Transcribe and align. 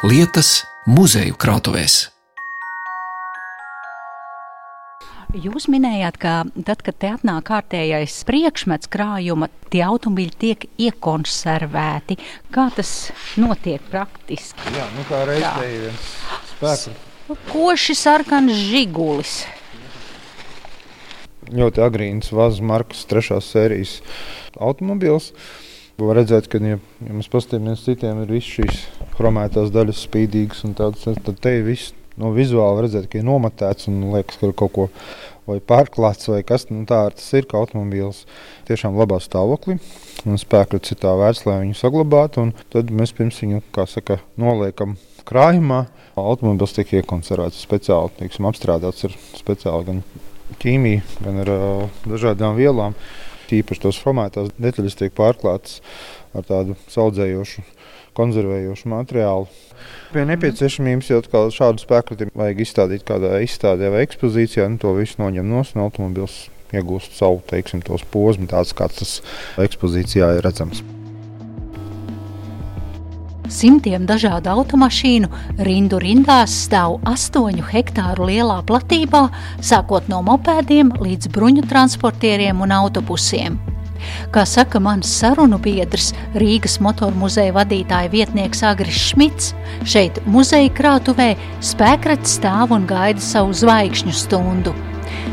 lietas 0.00 0.62
muzeju 0.88 1.36
krātuvēs. 1.36 2.06
Jūs 5.30 5.68
minējāt, 5.70 6.16
ka 6.18 6.32
tad, 6.66 6.80
kad 6.82 6.96
te 6.98 7.10
atnāk 7.12 7.44
kārtējais 7.50 8.16
priekšmets 8.26 8.88
krājuma, 8.90 9.50
tie 9.70 9.84
automobīļi 9.86 10.34
tiek 10.40 10.64
iekonservēti. 10.88 12.16
Kā 12.50 12.66
tas 12.74 13.12
notiek 13.38 13.84
praktiski? 13.92 14.72
Jā, 14.74 14.88
nu 14.96 15.04
kā 15.06 15.20
reizē 15.28 15.68
ir 15.68 15.84
viens 15.84 16.08
spēks. 16.54 16.88
Koši 17.52 17.94
sarkans 17.94 18.56
žigulis. 18.56 19.36
Ļoti 21.52 21.84
agrīns 21.84 22.32
Vazas 22.32 22.64
markas 22.64 23.04
trešās 23.10 23.52
sērijas 23.52 23.98
automobils. 24.56 25.30
Var 26.00 26.22
redzēt, 26.22 26.48
ka, 26.48 26.58
ja, 26.64 26.80
ja 27.04 27.14
mēs 27.14 27.28
paskatāmies 27.30 27.84
citiem, 27.84 28.24
ir 28.24 28.32
visas 28.32 28.50
šīs 28.56 28.84
chromētās 29.20 29.72
daļas 29.74 30.04
spīdīgas 30.08 30.64
un 30.64 30.76
tādas, 30.78 31.04
tad 31.20 31.40
te 31.44 31.58
viss 31.66 31.92
no 32.20 32.32
vizuāli 32.36 32.86
redzēt, 32.86 33.08
ka 33.10 33.20
ir 33.20 33.26
nomatēts 33.28 33.88
un 33.90 34.08
liekas, 34.14 34.40
ka 34.40 34.48
ir 34.48 34.56
kaut 34.56 34.72
ko 34.74 34.86
vai 35.48 35.58
pārklāts 35.64 36.28
vai 36.30 36.40
kas 36.46 36.66
nu, 36.70 36.84
tāds. 36.88 37.20
Tas 37.20 37.38
ir 37.38 37.48
kā 37.50 37.60
automobīls 37.60 38.24
tiešām 38.68 38.98
labā 38.98 39.20
stāvoklī 39.22 39.78
un 40.28 40.40
spēkrats 40.40 40.92
ir 40.92 41.00
tā 41.00 41.14
vērts, 41.18 41.44
lai 41.48 41.60
viņu 41.64 41.78
saglabātu. 41.78 42.50
Tad 42.72 42.92
mēs 42.94 43.14
pirms 43.16 43.40
viņu, 43.42 43.62
kā 43.74 43.86
saka, 43.90 44.20
noliekam 44.40 44.96
krājumā. 45.28 45.86
Automobīls 46.20 46.76
tiek 46.76 46.98
iekonservēts 47.00 47.62
speciāli, 47.64 48.12
teiksim, 48.18 48.48
apstrādāts 48.50 49.08
ar 49.08 49.16
speciāli 49.38 49.88
gan 49.88 50.04
ķīmiju, 50.60 51.02
gan 51.24 51.42
ar 51.44 51.52
uh, 51.54 52.00
dažādām 52.06 52.58
vielām. 52.58 52.96
Tīpaši 53.50 53.82
tos 53.82 53.98
formētās 53.98 54.52
detaļas 54.62 54.98
tiek 54.98 55.14
pārklātas 55.16 55.80
ar 56.36 56.44
tādu 56.46 56.76
saudzējošu, 56.92 57.64
konservējošu 58.20 58.92
materiālu. 58.92 59.48
Pie 60.12 60.28
nepieciešamības 60.28 61.10
jau 61.10 61.48
šādu 61.56 61.82
spēku 61.82 62.18
vajag 62.36 62.62
izstādīt 62.66 63.08
kādā 63.08 63.38
izstādē 63.44 63.90
vai 63.94 64.04
ekspozīcijā, 64.04 64.68
un 64.68 64.78
to 64.82 64.94
visu 64.98 65.22
noņem 65.22 65.48
no 65.48 65.64
un 65.64 65.84
automobils 65.86 66.48
iegūst 66.76 67.18
savu 67.18 67.42
teiksim, 67.50 67.82
posmu, 68.12 68.48
tāds 68.50 68.74
kāds 68.76 69.00
tas 69.00 69.18
ekspozīcijā 69.66 70.36
ir 70.38 70.46
redzams. 70.46 70.84
Simtiem 73.50 74.04
dažādu 74.06 74.46
automašīnu 74.52 75.26
rindu 75.66 75.98
rindās 75.98 76.52
stāv 76.68 77.00
astoņu 77.10 77.64
hektāru 77.72 78.28
lielā 78.28 78.60
platībā, 78.68 79.24
sākot 79.58 80.06
no 80.12 80.20
mopēdiem 80.22 80.94
līdz 81.02 81.32
bruņu 81.34 81.66
transportieriem 81.72 82.62
un 82.62 82.76
autobusiem. 82.78 83.58
Kā 84.34 84.44
saka 84.48 84.80
mans 84.82 85.10
sarunu 85.20 85.58
biedrs, 85.62 86.12
Rīgas 86.38 86.78
motoru 86.84 87.16
muzeja 87.20 87.54
vadītāja 87.56 88.12
vietnieks 88.12 88.64
Agris 88.66 89.00
Šmits, 89.10 89.52
šeit 89.84 90.22
muzeja 90.26 90.72
krātuvē 90.76 91.34
spēkrats 91.64 92.38
stāv 92.38 92.74
un 92.76 92.88
gaida 92.90 93.22
savu 93.24 93.56
zvaigžņu 93.56 94.16
stundu. 94.16 94.74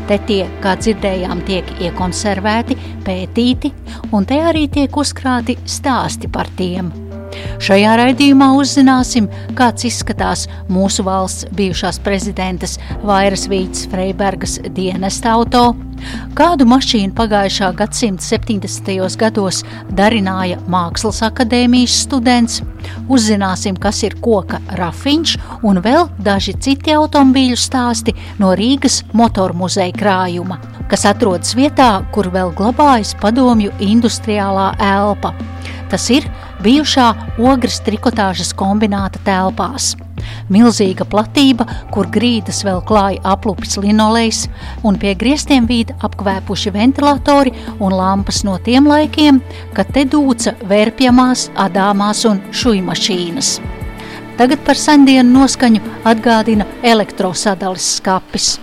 Te 0.08 0.16
tie, 0.28 0.44
kā 0.64 0.72
dzirdējām, 0.80 1.42
tiek 1.48 1.68
iekonservēti, 1.84 2.78
pētīti, 3.04 3.74
un 4.12 4.28
te 4.28 4.40
arī 4.40 4.64
tiek 4.72 4.96
uzkrāti 4.96 5.58
stāsti 5.68 6.32
par 6.32 6.48
tiem. 6.56 7.07
Šajā 7.62 7.96
raidījumā 7.98 8.52
uzzināsim, 8.54 9.26
kāds 9.58 9.88
izskatās 9.88 10.46
mūsu 10.70 11.02
valsts 11.06 11.48
bijušās 11.58 11.98
prezidentes 12.04 12.78
Vairas 13.02 13.48
Vītas 13.50 13.88
Freibergas 13.90 14.58
dienesta 14.76 15.34
auto, 15.34 15.72
kādu 16.38 16.66
mašīnu 16.70 17.14
pagājušā 17.18 17.72
gadsimta 17.78 18.24
70. 18.24 19.18
gados 19.18 19.64
darināja 19.98 20.60
Mākslas 20.70 21.20
akadēmijas 21.26 21.98
students, 22.04 22.62
uzzināsim, 23.10 23.78
kas 23.80 24.04
ir 24.06 24.16
koka 24.22 24.60
rafiņš 24.78 25.36
un 25.66 25.82
vēl 25.84 26.08
daži 26.24 26.54
citi 26.62 26.94
automobīļu 26.94 27.58
stāsti 27.58 28.14
no 28.38 28.54
Rīgas 28.58 29.02
motoru 29.12 29.58
muzeja 29.64 29.94
krājuma, 29.98 30.60
kas 30.90 31.06
atrodas 31.10 31.56
vietā, 31.58 31.90
kur 32.14 32.30
vēl 32.34 32.54
glabājas 32.56 33.16
padomju 33.20 33.74
industriālā 33.84 34.72
elpa. 34.94 35.34
Tas 35.88 36.04
ir 36.12 36.26
bijušā 36.64 37.08
ogres 37.38 37.78
trikotāžas 37.86 38.52
kombināta 38.56 39.20
telpās. 39.26 39.94
Milzīga 40.52 41.06
platība, 41.08 41.66
kur 41.94 42.08
grīdas 42.10 42.62
vēl 42.66 42.80
klāja 42.88 43.22
aplupis 43.32 43.76
linolejs, 43.80 44.46
un 44.86 44.98
pie 45.00 45.14
griestiem 45.18 45.68
vīd 45.68 45.94
apkvēpuši 46.04 46.72
ventilatori 46.74 47.54
un 47.78 47.94
lampas 47.94 48.42
no 48.48 48.56
tiem 48.64 48.88
laikiem, 48.90 49.40
kad 49.76 49.92
te 49.94 50.04
dūca 50.08 50.56
vērpjamās, 50.68 51.48
adāmās 51.66 52.24
un 52.28 52.42
šujmašīnas. 52.50 53.58
Tagad 54.38 54.62
par 54.66 54.78
sendienu 54.78 55.40
noskaņu 55.40 55.82
atgādina 56.06 56.66
elektrosadalis 56.86 57.96
skapis. 57.98 58.56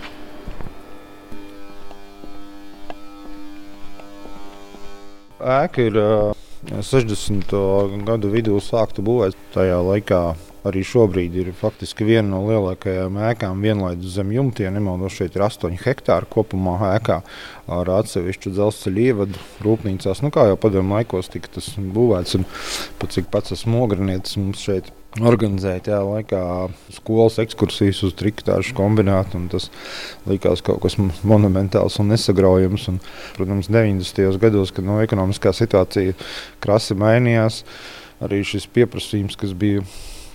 Ēka 5.45 5.83
ir 5.85 5.99
uh 5.99 6.44
60. 6.71 7.53
gadu 8.07 8.31
vidū 8.33 8.57
sākta 8.63 9.03
būvēt. 9.05 9.37
Tajā 9.53 9.77
laikā 9.85 10.21
arī 10.65 10.81
šobrīd 10.85 11.35
ir 11.37 11.51
faktiski 11.53 12.07
viena 12.07 12.31
no 12.31 12.41
lielākajām 12.47 13.19
ēkām 13.29 13.61
vienlaidus 13.61 14.15
zem 14.17 14.31
jumta. 14.33 14.65
Ja 14.65 14.71
nemaldos, 14.73 15.13
šeit 15.13 15.37
ir 15.37 15.45
8 15.45 15.77
hektāri 15.83 16.29
kopumā 16.31 16.77
ēkā 16.95 17.19
ar 17.75 17.91
atsevišķu 17.99 18.55
dzelzceļa 18.55 19.05
ievadu 19.11 19.45
rūpnīcās. 19.65 20.23
Nu, 20.25 20.33
kā 20.33 20.47
jau 20.49 20.59
padomu 20.59 20.97
laikos 20.97 21.29
tika 21.33 21.53
tas 21.59 21.69
būvēts, 21.77 22.39
un 22.39 22.49
pat 23.01 23.13
cik 23.13 23.29
pats 23.33 23.53
esmu 23.57 23.85
ogrenietis 23.85 24.39
mums 24.41 24.65
šeit 24.65 24.89
organizēt 25.23 25.87
jā, 25.87 25.99
laikā 26.03 26.41
skolas 26.95 27.37
ekskursijas 27.43 28.01
uz 28.07 28.15
triktāšu 28.19 28.75
kombinātu. 28.75 29.39
Tas 29.51 29.69
likās 30.27 30.63
kaut 30.65 30.81
kas 30.83 30.97
monumentāls 30.99 31.99
un 32.01 32.11
nesagraujams. 32.11 32.89
Un, 32.91 32.99
protams, 33.37 33.69
90. 33.71 34.39
gados, 34.41 34.73
kad 34.75 34.87
no 34.87 34.99
ekonomiskā 35.03 35.53
situācija 35.55 36.17
krasi 36.63 36.97
mainījās, 36.99 37.63
arī 38.23 38.41
šis 38.47 38.67
pieprasījums, 38.75 39.39
kas 39.39 39.55
bija 39.55 39.85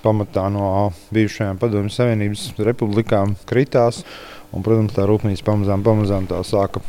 pamatā 0.01 0.47
no 0.53 0.91
bijušajām 1.13 1.61
Padomju 1.61 1.93
Savienības 1.93 2.51
republikām, 2.65 3.37
kritās. 3.49 4.05
Un, 4.51 4.65
protams, 4.67 4.97
tā 4.97 5.05
rūpnīca 5.07 5.45
pamazām, 5.47 5.85
pamazām 5.87 6.25
tā 6.31 6.41
sāka 6.47 6.83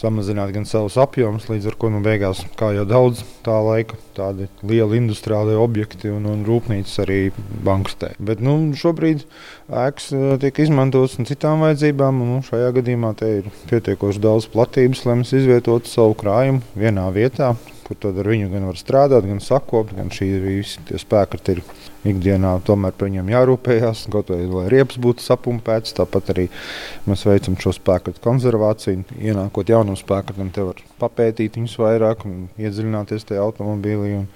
samazināt 0.00 0.52
gan 0.54 0.66
savus 0.68 0.96
apjomus, 1.00 1.48
līdz 1.50 1.70
ar 1.70 1.76
to 1.80 1.90
nu, 1.92 2.00
beigās, 2.04 2.42
kā 2.58 2.72
jau 2.76 2.86
daudz 2.88 3.22
tā 3.46 3.56
laika, 3.64 3.98
tādi 4.16 4.48
lieli 4.66 5.00
industriāli 5.00 5.56
objekti 5.60 6.12
un, 6.12 6.28
un 6.30 6.44
rūpnīcas 6.48 7.02
arī 7.04 7.20
bankrotē. 7.66 8.14
Bet 8.30 8.42
nu, 8.44 8.56
šobrīd 8.76 9.26
ēkas 9.68 10.10
eh, 10.16 10.30
tiek 10.44 10.62
izmantotas 10.64 11.18
citām 11.30 11.66
vajadzībām, 11.66 12.22
un 12.24 12.32
nu, 12.36 12.40
šajā 12.46 12.72
gadījumā 12.80 13.12
te 13.20 13.34
ir 13.40 13.52
pietiekoši 13.72 14.24
daudz 14.24 14.48
platības, 14.52 15.04
lai 15.08 15.20
mēs 15.22 15.36
izvietotu 15.36 15.92
savu 15.92 16.16
krājumu 16.20 16.64
vienā 16.78 17.10
vietā 17.14 17.54
kur 17.90 17.98
tad 17.98 18.20
ar 18.22 18.28
viņu 18.30 18.52
gan 18.52 18.68
var 18.68 18.78
strādāt, 18.78 19.26
gan 19.26 19.40
sakopt, 19.42 19.96
gan 19.98 20.12
šī 20.14 20.28
visi 20.44 20.98
spēki 21.02 21.40
ir 21.50 21.62
ikdienā 22.06 22.52
tomēr 22.62 22.94
par 22.94 23.10
viņiem 23.10 23.32
jārūpējas, 23.34 24.04
kaut 24.14 24.30
vai 24.30 24.44
lai 24.46 24.68
riepas 24.70 25.00
būtu 25.02 25.24
sapumpēts. 25.24 25.96
Tāpat 25.98 26.30
arī 26.30 26.46
mēs 27.10 27.26
veicam 27.26 27.58
šo 27.58 27.74
spēku 27.74 28.14
konservāciju. 28.22 29.02
Ienākot 29.18 29.74
jaunam 29.74 29.98
spēkam, 29.98 30.52
te 30.54 30.68
var 30.70 30.78
papētīt 31.02 31.58
viņus 31.58 31.78
vairāk 31.82 32.22
un 32.30 32.46
iedziļināties 32.62 33.26
tajā 33.32 33.42
automobīlī. 33.42 34.14
Un 34.22 34.28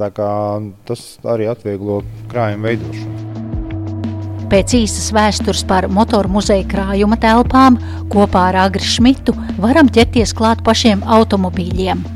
tā 0.00 0.08
kā 0.14 0.32
tas 0.88 1.04
arī 1.28 1.50
atvieglo 1.52 2.00
krājuma 2.32 2.72
veidošanu. 2.72 3.44
Pēc 4.48 4.78
īsas 4.78 5.10
vēstures 5.12 5.60
par 5.68 5.90
motoru 5.92 6.32
muzeja 6.38 6.64
krājuma 6.70 7.20
telpām 7.20 7.76
kopā 8.08 8.48
ar 8.48 8.64
Agri 8.64 8.80
Šmitu 8.96 9.36
varam 9.60 9.92
ķerties 9.92 10.32
klāt 10.32 10.64
pašiem 10.64 11.04
automobīļiem 11.04 12.06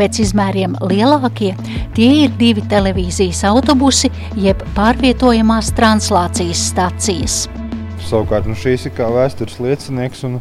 pēc 0.00 0.22
izmēriem 0.24 0.78
lielākie, 0.80 1.52
tie 1.96 2.10
ir 2.24 2.34
divi 2.40 2.64
televīzijas 2.70 3.44
autobusi 3.50 4.08
jeb 4.40 4.62
pārvietojamās 4.76 5.74
translācijas 5.76 6.66
stacijas. 6.72 7.40
Savukārt 8.08 8.48
nu 8.48 8.56
šīs 8.58 8.88
ir 8.88 8.96
kā 8.96 9.06
vēstures 9.12 9.60
liecinieks. 9.62 10.24
Un 10.26 10.40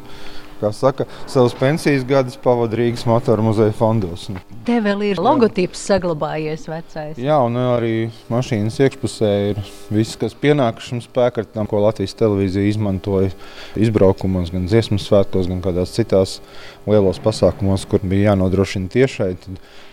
saka, 0.76 1.06
savus 1.30 1.56
pensijas 1.58 2.04
gadus 2.08 2.38
pavadīja 2.44 2.80
Rīgas 2.80 3.06
motoru 3.10 3.46
muzeja 3.48 3.74
fondos. 3.76 4.28
Te 4.68 4.78
vēl 4.84 5.04
ir 5.10 5.22
logotips 5.22 5.82
saglabājies 5.90 6.68
vecais. 6.70 7.20
Jā, 7.20 7.40
un 7.46 7.58
arī 7.60 8.10
mašīnas 8.32 8.80
iekšpusē 8.84 9.32
ir 9.50 9.62
viss, 9.94 10.20
kas 10.20 10.36
pienākas 10.38 10.92
šim 10.92 11.02
spēkam, 11.04 11.68
ko 11.70 11.82
Latvijas 11.84 12.18
televīzija 12.20 12.70
izmantoja 12.70 13.32
izbraukumos, 13.80 14.54
gan 14.54 14.68
dziesmu 14.70 15.00
svētkos, 15.02 15.50
gan 15.50 15.64
kādās 15.66 15.96
citās 15.96 16.38
lielos 16.90 17.22
pasākumos, 17.24 17.88
kur 17.90 18.04
bija 18.04 18.32
jānodrošina 18.34 18.92
tiešai. 18.94 19.34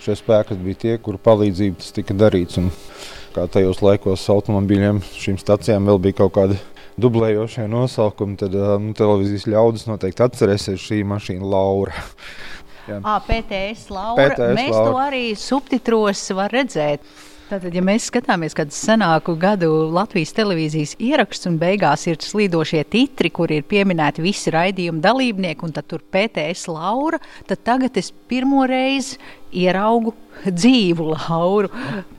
Šie 0.05 0.19
spēki 0.19 0.59
bija 0.61 0.83
tie, 0.85 0.97
kuru 1.03 1.21
palīdzību 1.23 1.81
tas 1.81 1.95
tika 1.97 2.15
darīts. 2.17 2.61
Un 2.61 2.71
kā 3.37 3.49
tajos 3.53 3.83
laikos 3.85 4.25
automobīļiem 4.33 5.03
šīm 5.17 5.41
stacijām 5.41 5.89
vēl 5.89 6.03
bija 6.09 6.23
kaut 6.23 6.37
kāda 6.37 6.59
dublējošie 7.00 7.66
nosaukumi, 7.70 8.37
tad 8.40 8.56
nu, 8.56 8.93
televīzijas 8.96 9.46
ļaudis 9.52 9.87
noteikti 9.90 10.25
atcerēsies 10.26 10.84
šī 10.88 11.02
mašīna 11.08 11.54
Laura. 11.56 11.96
À, 12.87 13.16
PTS 13.19 13.88
Laura. 13.90 14.28
PTS 14.31 14.54
Mēs 14.54 14.70
Laura. 14.70 14.90
to 14.93 14.98
arī 15.08 15.22
subtitros 15.34 16.20
var 16.38 16.52
redzēt. 16.54 17.02
Tātad, 17.46 17.75
ja 17.75 17.82
mēs 17.82 18.08
skatāmies 18.10 18.56
kādu 18.58 18.75
senāku 18.75 19.37
gadu 19.38 19.69
Latvijas 19.94 20.32
televīzijas 20.34 20.96
ierakstu 21.02 21.52
un 21.52 21.60
beigās 21.60 22.02
ir 22.10 22.19
slīdošie 22.22 22.81
titri, 22.90 23.31
kur 23.31 23.52
ir 23.54 23.62
pieminēti 23.70 24.25
visi 24.25 24.50
raidījuma 24.50 25.02
dalībnieki, 25.04 25.62
un 25.62 25.75
tad 25.76 25.87
tur 25.90 26.02
PTS 26.14 26.66
Laura, 26.75 27.20
tad 27.46 27.62
tagad 27.66 27.98
es 28.02 28.10
pirmo 28.31 28.64
reizi 28.66 29.20
ieraugu 29.54 30.14
dzīvu 30.46 31.12
Lauru. 31.12 31.70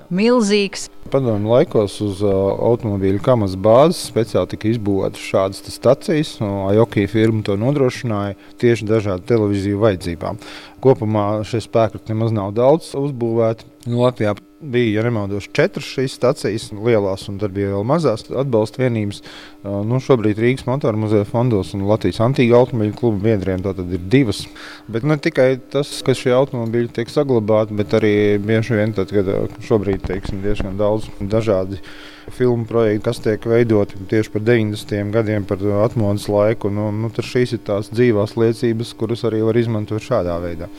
Milzīgs. 0.08 0.88
Padomju 1.12 1.52
laikos 1.52 1.98
uz 2.06 2.24
uh, 2.26 2.34
automobīļu 2.70 3.22
kamas 3.26 3.56
bāzes 3.60 4.04
speciāli 4.12 4.52
tika 4.54 4.70
izbūvētas 4.72 5.28
šādas 5.32 5.64
stacijas. 5.74 6.34
Ajoki 6.42 7.08
firma 7.12 7.44
to 7.48 7.56
nodrošināja 7.60 8.36
tieši 8.62 8.90
dažādu 8.90 9.28
televīziju 9.30 9.80
vajadzībām. 9.84 10.42
Kopumā 10.84 11.30
šie 11.48 11.64
spēki 11.66 12.04
nemaz 12.12 12.36
nav 12.36 12.54
daudz 12.58 12.92
uzbūvēti. 12.98 13.66
Nu, 13.88 14.04
Latvijā 14.04 14.36
bija, 14.60 14.98
ja 14.98 15.04
nemaldos, 15.06 15.48
četras 15.54 15.86
šīs 15.86 16.16
stācijas, 16.18 16.72
lielās, 16.74 17.28
un 17.30 17.38
tad 17.42 17.54
bija 17.54 17.76
vēl 17.76 17.86
mazās 17.88 18.26
atbalsta 18.28 18.82
vienības. 18.82 19.22
Nu, 19.64 20.00
šobrīd 20.02 20.40
Rīgas 20.42 20.66
motoru 20.68 20.98
muzeja 21.04 21.28
fondos 21.30 21.76
un 21.78 21.86
Latvijas 21.88 22.20
antīga 22.26 22.58
automobīļu 22.58 22.96
kluba 22.98 23.22
biedriem 23.28 23.62
tātad 23.66 23.92
ir 23.94 24.02
divas. 24.10 24.44
Bet 24.90 25.06
ne 25.08 25.20
tikai 25.22 25.60
tas, 25.74 25.92
ka 26.06 26.16
šie 26.18 26.34
automobīļi 26.38 26.94
tiek 26.98 27.14
saglabāti, 27.14 27.78
bet 27.78 27.94
arī 28.00 28.14
bieži 28.42 28.80
vien, 28.80 28.96
tad, 28.98 29.14
kad 29.14 29.62
šobrīd 29.68 30.08
teiksim, 30.08 30.42
diezgan 30.46 30.80
daudz 30.80 30.97
dažādi 31.20 31.80
filmu 32.34 32.66
projekti, 32.68 33.04
kas 33.06 33.22
tiek 33.24 33.46
veidoti 33.48 34.00
tieši 34.10 34.34
par 34.34 34.44
90. 34.48 35.12
gadiem, 35.16 35.48
par 35.48 35.64
atmodas 35.86 36.28
laiku. 36.32 36.74
Nu, 36.74 36.90
nu, 36.92 37.12
šīs 37.12 37.56
ir 37.58 37.64
tās 37.68 37.92
dzīvās 37.94 38.36
liecības, 38.40 38.96
kuras 39.00 39.26
arī 39.28 39.44
var 39.48 39.60
izmantot 39.60 40.04
šādā 40.04 40.40
veidā 40.44 40.72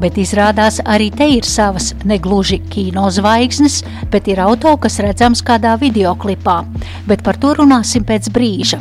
bet 0.00 0.18
izrādās 0.20 0.80
arī 0.84 1.08
te 1.14 1.26
ir 1.38 1.46
savas 1.48 1.92
negluži 2.04 2.58
kino 2.72 3.08
zvaigznes, 3.12 3.80
bet 4.12 4.28
ir 4.28 4.42
auto, 4.44 4.74
kas 4.80 5.00
redzams 5.04 5.42
kādā 5.46 5.76
videoklipā, 5.80 6.58
bet 7.08 7.24
par 7.24 7.38
to 7.40 7.54
runāsim 7.60 8.04
pēc 8.06 8.30
brīža. 8.34 8.80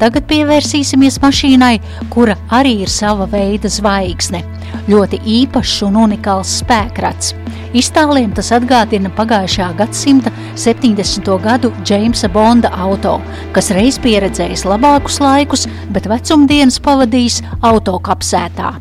Tagad 0.00 0.26
pievērsīsimies 0.30 1.20
mašīnai, 1.22 1.76
kura 2.10 2.36
arī 2.50 2.78
ir 2.86 2.90
sava 2.90 3.26
veida 3.30 3.70
zvaigzne. 3.70 4.42
Ļoti 4.88 5.20
īpašs 5.42 5.82
un 5.86 5.98
unikāls 6.06 6.56
spēkrats. 6.62 7.34
Iztāliem 7.72 8.34
tas 8.36 8.50
atgādina 8.52 9.08
pagājušā 9.16 9.70
gadsimta 9.78 10.28
70. 10.60 11.24
gadu 11.40 11.70
Jamesa 11.88 12.28
Bonda 12.28 12.68
auto, 12.84 13.14
kas 13.56 13.70
reiz 13.72 13.96
pieredzējis 14.04 14.66
labākus 14.68 15.16
laikus, 15.24 15.64
bet 15.88 16.04
vecumdienas 16.10 16.76
pavadījis 16.84 17.40
autokapsētā. 17.64 18.74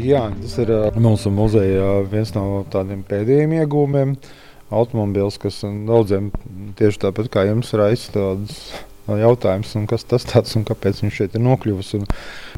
Jā, 0.00 0.24
tas 0.40 0.56
ir 0.64 0.72
mūsu 0.96 1.28
muzeja 1.28 1.92
viens 2.08 2.32
no 2.32 2.64
tādiem 2.72 3.04
pēdējiem 3.04 3.52
iegūmiem. 3.60 4.16
Automobīls, 4.72 5.36
kas 5.42 5.60
daudziem 5.62 6.32
tieši 6.80 7.04
tāpat 7.04 7.28
kā 7.30 7.44
jums 7.50 7.76
raisa 7.76 8.16
tādas 8.16 8.62
jautājums, 9.14 9.74
kas 9.90 10.06
tas 10.08 10.26
tāds 10.26 10.56
un 10.58 10.64
kāpēc 10.66 11.04
viņš 11.04 11.20
šeit 11.20 11.36
ir 11.38 11.44
nokļuvis. 11.44 11.92
Un, 12.00 12.08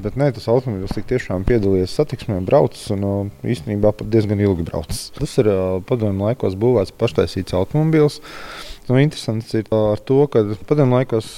bet 0.05 0.17
nē, 0.21 0.31
tas 0.37 0.49
automobilis 0.49 0.97
tiešām 1.11 1.45
piedalījies 1.49 1.97
satiksmē, 1.99 2.41
braucis 2.47 2.89
un 2.95 3.31
īstenībā 3.45 3.93
pat 3.99 4.09
diezgan 4.13 4.41
ilgi 4.41 4.67
braucis. 4.69 5.09
Tas 5.19 5.37
ir 5.43 5.53
padomju 5.89 6.31
laikos 6.31 6.57
būvēts 6.59 6.97
paštaisīts 6.99 7.57
automobilis. 7.59 8.21
Nu, 8.89 8.97
interesants 8.97 9.53
ir 9.53 9.67
ar 9.77 10.01
to, 10.01 10.23
ka 10.33 10.47
padomju 10.69 10.97
laikos 10.97 11.33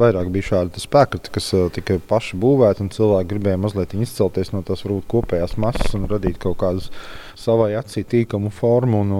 vairāk 0.00 0.30
bija 0.32 0.54
šādi 0.54 0.80
spēki, 0.80 1.20
kas 1.34 1.50
tika 1.76 1.98
paši 2.08 2.38
būvēti, 2.40 2.86
un 2.86 2.94
cilvēki 2.94 3.32
gribēja 3.34 3.60
mazliet 3.60 3.92
izcelties 3.98 4.54
no 4.54 4.62
tās 4.64 4.86
varbūt 4.86 5.10
kopējās 5.12 5.58
masas 5.60 5.92
un 5.98 6.08
radīt 6.08 6.40
kaut 6.40 6.56
kādu 6.62 6.86
savai 7.36 7.74
acī 7.76 8.06
tīkamu 8.08 8.48
formu. 8.54 9.04
Un, 9.04 9.18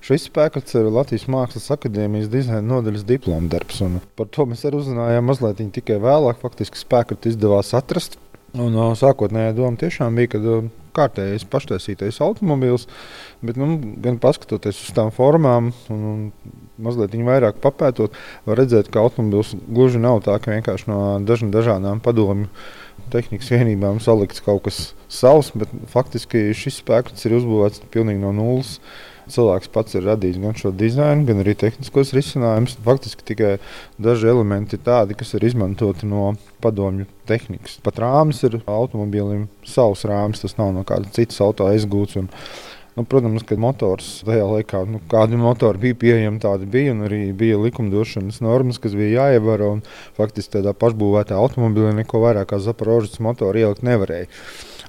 Šis 0.00 0.26
spēks 0.30 0.74
ir 0.80 0.88
Latvijas 0.88 1.26
Mākslas 1.28 1.68
akadēmijas 1.74 2.30
dizaina 2.32 2.64
nodaļas 2.64 3.04
diploma 3.08 3.52
darbs. 3.52 3.82
Par 4.16 4.30
to 4.32 4.48
mēs 4.48 4.64
arī 4.64 4.80
uzzinājām 4.80 5.26
mazliet 5.28 5.60
tikai 5.76 6.00
vēlāk. 6.00 6.40
Faktiski 6.40 6.80
spēku 6.80 7.18
izdevās 7.28 7.74
atrast. 7.76 8.16
Un, 8.56 8.74
uh, 8.74 8.94
sākotnējā 8.98 9.52
doma 9.54 9.78
tiešām 9.78 10.16
bija, 10.18 10.32
ka 10.32 10.40
kārtējais 10.96 11.44
paštaisītais 11.50 12.18
automobilis, 12.24 12.88
bet 13.46 13.58
nu, 13.60 13.76
gan 14.02 14.18
paskatoties 14.22 14.80
uz 14.82 14.94
tām 14.96 15.12
formām 15.14 15.70
un, 15.92 16.00
un 16.12 16.24
mazliet 16.82 17.14
vairāk 17.14 17.60
papētot, 17.62 18.16
var 18.48 18.58
redzēt, 18.58 18.90
ka 18.90 19.04
automobilis 19.04 19.54
gluži 19.68 20.02
nav 20.02 20.22
tā, 20.26 20.34
ka 20.42 20.56
vienkārši 20.56 20.90
no 20.90 21.00
dažna, 21.26 21.52
dažādām 21.54 22.02
padomju 22.02 22.50
tehnikas 23.10 23.52
vienībām 23.54 24.00
salikts 24.02 24.42
kaut 24.44 24.64
kas 24.66 24.80
savs, 25.10 25.52
bet 25.54 25.70
faktiski 25.92 26.50
šis 26.56 26.82
spēks 26.82 27.26
ir 27.26 27.38
uzbūvēts 27.38 27.86
pilnīgi 27.94 28.22
no 28.22 28.34
nulles 28.34 28.78
cilvēks 29.34 29.70
pats 29.74 29.96
ir 29.98 30.06
radījis 30.08 30.40
gan 30.42 30.56
šo 30.58 30.72
dizainu, 30.76 31.26
gan 31.28 31.42
arī 31.42 31.54
tehniskos 31.58 32.14
risinājumus. 32.16 32.78
Faktiski 32.84 33.26
tikai 33.32 33.52
daži 34.02 34.30
elementi 34.32 34.78
ir 34.78 34.84
tādi, 34.86 35.16
kas 35.18 35.34
ir 35.36 35.46
izmantoti 35.48 36.08
no 36.10 36.34
padomju 36.64 37.08
tehnikas. 37.30 37.78
Pat 37.84 38.02
rāmis 38.02 38.42
ir 38.46 38.60
automobīlim 38.66 39.46
savs 39.66 40.04
rāmis, 40.08 40.42
tas 40.42 40.58
nav 40.58 40.74
no 40.76 40.84
kāda 40.88 41.10
citas 41.14 41.40
auto 41.44 41.70
aizgūts. 41.70 42.20
Un, 42.20 42.30
Nu, 42.98 43.04
protams, 43.06 43.44
ka 43.46 43.54
motors 43.56 44.06
tajā 44.26 44.44
laikā, 44.44 44.80
nu, 44.90 44.98
kādi 45.08 45.38
motori 45.38 45.78
bija 45.84 45.96
pieejami, 46.02 46.40
tādi 46.42 46.66
bija. 46.68 46.96
Arī 47.06 47.20
bija 47.38 47.60
likumdošanas 47.62 48.40
normas, 48.42 48.80
kas 48.82 48.96
bija 48.98 49.28
jāievēro. 49.28 49.70
Faktiski 50.18 50.58
tādā 50.58 50.74
pašbūvētā 50.76 51.38
automobilī 51.38 51.94
neko 52.00 52.20
vairāk 52.26 52.50
kā 52.50 52.58
Zaporožas 52.60 53.22
motoru 53.22 53.62
ielikt 53.62 53.86
nevarēja. 53.86 54.26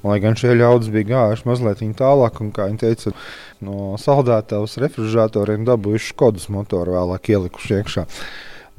Lai 0.08 0.18
gan 0.24 0.38
šie 0.40 0.56
ļaudis 0.58 0.92
bija 0.94 1.10
gājuši 1.12 1.48
mazliet 1.50 1.84
tālāk, 2.00 2.40
un, 2.42 2.54
kā 2.56 2.68
viņi 2.70 2.82
teica, 2.82 3.14
no 3.62 3.96
saldētavas 4.02 4.80
refrigeratoriem 4.82 5.68
dabūjuši 5.68 6.14
Skodas 6.14 6.48
motoru 6.54 6.98
vēlāk 6.98 7.30
ielikuši 7.36 7.78
iekšā. 7.82 8.08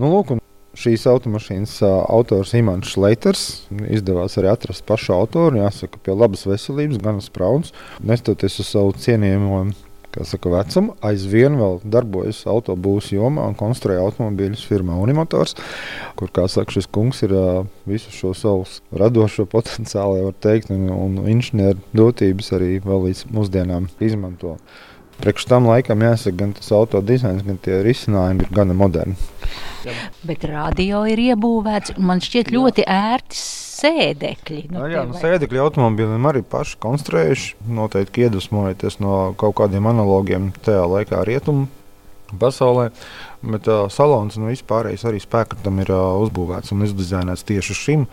Nu, 0.02 0.10
lūk, 0.10 0.34
šīs 0.78 1.04
automašīnas 1.10 1.76
autors 1.84 2.54
Imants 2.56 2.94
Šleiters 2.94 3.44
izdevās 3.92 4.38
arī 4.40 4.50
atrast 4.52 4.86
pašu 4.88 5.14
autoru. 5.14 5.60
Jāsaka, 5.60 6.00
pie 6.02 6.16
labas 6.16 6.46
veselības, 6.48 7.00
gan 7.02 7.20
sprauns, 7.24 7.74
nestoties 8.02 8.58
uz 8.64 8.72
savu 8.72 8.96
cienījumu 8.98 9.66
saka, 10.20 10.50
vecumu, 10.52 10.94
aizvien 11.04 11.56
darbojas 11.84 12.42
autobūvas 12.50 13.10
jomā 13.14 13.46
un 13.48 13.56
konstruē 13.58 13.98
automobīļus 14.02 14.64
firmā 14.69 14.98
Unimotors, 15.00 15.56
kur, 16.19 16.31
saka, 16.52 16.74
šis 16.74 16.88
kungs 16.92 17.22
ir 17.26 17.34
visu 17.88 18.12
šo 18.14 18.34
savu 18.36 18.69
radošo 18.92 19.46
potenciālu, 19.50 20.28
var 20.28 20.38
teikt, 20.44 20.72
un, 20.74 20.88
un 20.92 21.19
inženieru 21.32 21.81
dotības 21.96 22.52
arī 22.58 22.76
vēl 22.84 23.08
līdz 23.08 23.26
mūsdienām 23.32 23.88
izmanto. 24.04 24.58
Priekš 25.22 25.44
tam 25.46 25.69
laikam 25.70 26.00
jāsaka, 26.02 26.36
gan 26.40 26.54
tas 26.56 26.72
auto 26.74 27.00
dizains, 27.04 27.44
gan 27.46 27.58
tie 27.62 27.82
risinājumi 27.84 28.46
ir 28.46 28.54
gana 28.54 28.74
moderni. 28.74 29.14
Bet 30.26 30.46
radio 30.48 31.04
ir 31.10 31.20
iebūvēts, 31.31 31.96
man 32.02 32.22
šķiet 32.22 32.50
ļoti 32.54 32.86
ērti 32.90 33.38
sēdekļi. 33.82 34.62
Nu, 34.70 34.81
no, 34.81 34.89
jā, 34.91 35.05
nu, 35.08 35.19
sēdekļi 35.19 35.62
automobiļiem 35.67 36.31
arī 36.31 36.43
paši 36.46 36.79
konstruējuši. 36.82 37.55
Noteikti 37.79 38.27
iedvesmojoties 38.27 39.01
no 39.03 39.20
kaut 39.41 39.58
kādiem 39.60 39.89
analogiem 39.91 40.51
tajā 40.65 40.84
laikā 40.96 41.22
rietumu 41.29 41.69
pasaulē. 42.41 42.89
Bet 43.43 43.67
uh, 43.69 43.89
salons 43.93 44.39
un 44.39 44.48
vispārējais 44.48 45.05
arī 45.10 45.19
spēkam 45.20 45.82
ir 45.82 45.91
uh, 45.93 46.15
uzbūvēts 46.22 46.72
un 46.72 46.86
izdizainēts 46.86 47.44
tieši 47.48 47.77
šim. 47.77 48.06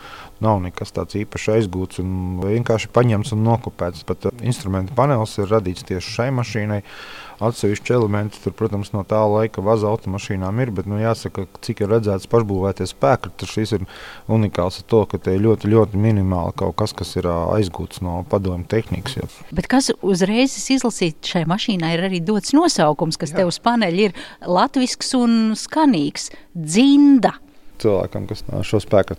Nav 0.43 0.59
nekas 0.63 0.91
tāds 0.95 1.15
īpaši 1.19 1.53
aizgūts 1.59 2.01
un 2.03 2.41
vienkārši 2.43 2.91
paņemts 2.95 3.35
un 3.37 3.45
nokopēts. 3.47 4.03
Pat 4.09 4.27
uh, 4.27 4.43
instrumentu 4.43 4.97
panelis 4.97 5.37
ir 5.39 5.51
radīts 5.53 5.87
tieši 5.87 6.15
šai 6.17 6.29
mašīnai. 6.41 6.81
Uh, 6.83 7.28
Atsevišķi 7.39 7.93
elementi 7.95 8.41
tur, 8.43 8.53
protams, 8.57 8.91
no 8.91 9.05
tā 9.07 9.21
laika 9.31 9.63
vaza 9.63 9.87
automašīnām 9.89 10.59
ir, 10.63 10.73
bet 10.75 10.89
nu, 10.89 10.99
jāsaka, 10.99 11.45
cik 11.63 11.85
ir 11.85 11.91
redzēts 11.93 12.27
pašbūvēties 12.31 12.93
spēki, 12.95 13.31
tad 13.39 13.53
šis 13.53 13.75
ir 13.77 13.85
unikāls 14.31 14.81
ar 14.81 14.87
to, 14.91 15.03
ka 15.09 15.21
te 15.23 15.35
ir 15.37 15.43
ļoti, 15.45 15.71
ļoti 15.71 16.01
minimāli 16.03 16.55
kaut 16.59 16.75
kas, 16.81 16.95
kas 16.97 17.15
ir 17.19 17.29
aizgūts 17.31 18.03
no 18.05 18.19
padomju 18.29 18.67
tehnikas. 18.71 19.19
Jo. 19.19 19.29
Bet 19.55 19.69
kas 19.71 19.91
uzreiz 20.03 20.57
izlasīt 20.59 21.23
šai 21.31 21.45
mašīnai 21.49 21.93
ir 21.95 22.07
arī 22.09 22.23
dots 22.23 22.55
nosaukums, 22.57 23.19
kas 23.19 23.33
Jā. 23.33 23.41
tev 23.41 23.53
uz 23.53 23.59
paneļa 23.63 24.09
ir 24.09 24.25
latvisks 24.43 25.15
un 25.17 25.55
skanīgs- 25.59 26.31
dzinda 26.69 27.37
cilvēkam, 27.83 28.27
kas 28.29 28.43
šo 28.67 28.81
spēku 28.83 29.17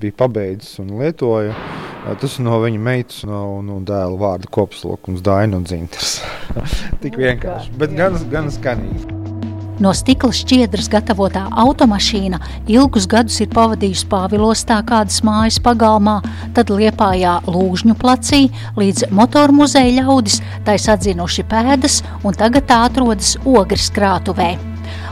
bija 0.00 0.16
pabeidzis 0.16 0.80
un 0.80 0.94
lietoja. 1.00 1.54
Tas 2.20 2.38
ir 2.38 2.46
no 2.46 2.56
viņa 2.62 2.80
meitas 2.80 3.24
un, 3.26 3.34
un, 3.36 3.72
un 3.76 3.86
dēla 3.88 4.16
vārda 4.20 4.48
kopsavilkums, 4.52 5.20
Daina 5.24 5.60
un 5.60 5.66
Zinters. 5.68 6.20
Tik 7.02 7.20
vienkārši, 7.20 7.74
bet 7.80 7.96
gan, 7.96 8.16
gan 8.32 8.48
skanīgi. 8.52 9.18
No 9.80 9.94
stikla 9.96 10.28
šķiedras 10.36 10.90
gatavotā 10.92 11.46
automašīna 11.62 12.36
ilgus 12.68 13.06
gadus 13.08 13.38
ir 13.40 13.48
pavadījusi 13.54 14.10
Pāvilostā 14.12 14.82
kādas 14.84 15.22
mājas 15.24 15.56
pagalmā, 15.64 16.18
tad 16.56 16.68
Liepājā 16.68 17.38
Lūžņu 17.48 17.96
placī, 18.00 18.42
līdz 18.76 19.08
motoru 19.16 19.62
muzeja 19.62 20.02
ļaudis 20.02 20.42
tais 20.68 20.84
atzinuši 20.84 21.48
pēdas 21.48 22.02
un 22.20 22.36
tagad 22.36 22.68
tā 22.68 22.84
atrodas 22.90 23.38
Ogres 23.48 23.88
krātuvē. 23.96 24.69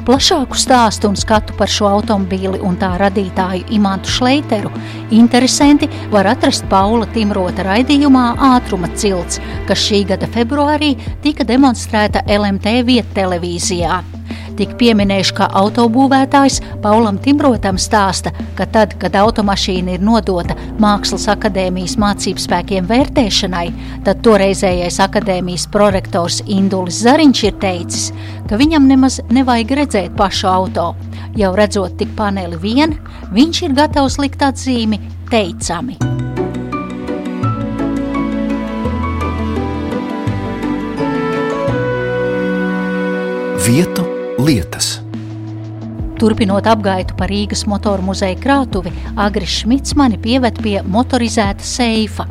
Plašāku 0.09 0.57
stāstu 0.57 1.11
un 1.11 1.19
skatu 1.21 1.53
par 1.59 1.69
šo 1.69 1.85
automobīli 1.91 2.63
un 2.65 2.79
tā 2.81 2.95
radītāju 2.97 3.67
Imantu 3.77 4.09
Šleiteru 4.09 4.73
interesanti 5.13 5.91
var 6.09 6.31
atrast 6.33 6.65
Paula 6.73 7.05
Timrota 7.13 7.67
raidījumā 7.69 8.27
Ātruma 8.55 8.89
cilts, 8.97 9.37
kas 9.69 9.85
šī 9.85 10.07
gada 10.09 10.33
februārī 10.33 10.95
tika 11.21 11.45
demonstrēta 11.45 12.25
LMT 12.25 12.79
vieta 12.89 13.21
televīzijā. 13.21 14.18
Tik 14.59 14.73
pieminējuši, 14.75 15.35
ka 15.39 15.47
autobūvētājs 15.61 16.57
Paulam 16.83 17.21
Timrotam 17.23 17.77
stāsta, 17.79 18.33
ka 18.59 18.65
tad, 18.75 18.97
kad 18.99 19.15
automašīna 19.15 19.95
ir 19.95 20.03
nodota 20.03 20.57
Mākslas 20.83 21.29
akadēmijas 21.31 21.95
mācību 22.03 22.43
spēkiem 22.43 22.89
vērtēšanai, 22.91 23.69
tad 24.09 24.25
toreizējais 24.27 24.99
akadēmijas 25.07 25.69
prorektors 25.71 26.41
Indulis 26.51 26.99
Zariņš 27.05 27.45
ir 27.47 27.57
teicis, 27.63 28.11
ka 28.51 28.59
viņam 28.59 28.91
nemaz 28.91 29.21
nevajag 29.31 29.77
redzēt 29.79 30.19
pašu 30.19 30.51
auto. 30.51 30.91
Jau 31.39 31.55
redzot 31.55 31.95
tik 32.03 32.11
paneli 32.19 32.59
vien, 32.59 32.99
viņš 33.31 33.63
ir 33.69 33.79
gatavs 33.79 34.19
likt 34.19 34.43
atzīmi 34.43 34.99
teicami. 35.31 36.01
Vietu 43.69 44.18
lietas. 44.49 44.99
Turpinot 46.19 46.67
apgaitu 46.67 47.15
par 47.15 47.31
Rīgas 47.31 47.61
motoru 47.71 48.03
muzeja 48.09 48.35
krātuvi, 48.43 48.91
Agris 49.23 49.61
Šmits 49.61 49.95
mani 49.95 50.19
pieved 50.19 50.57
pie 50.65 50.81
motorizēta 50.83 51.63
seifa, 51.63 52.27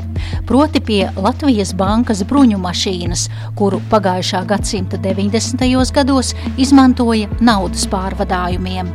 proti 0.49 0.81
pie 0.83 1.05
Latvijas 1.15 1.71
bankas 1.77 2.25
bruņu 2.27 2.59
mašīnas, 2.59 3.27
kuru 3.55 3.79
pagājušā 3.93 4.43
gadsimta 4.49 4.99
90. 5.05 5.63
gados 5.95 6.33
izmantoja 6.59 7.29
naudas 7.39 7.87
pārvadājumiem. 7.87 8.91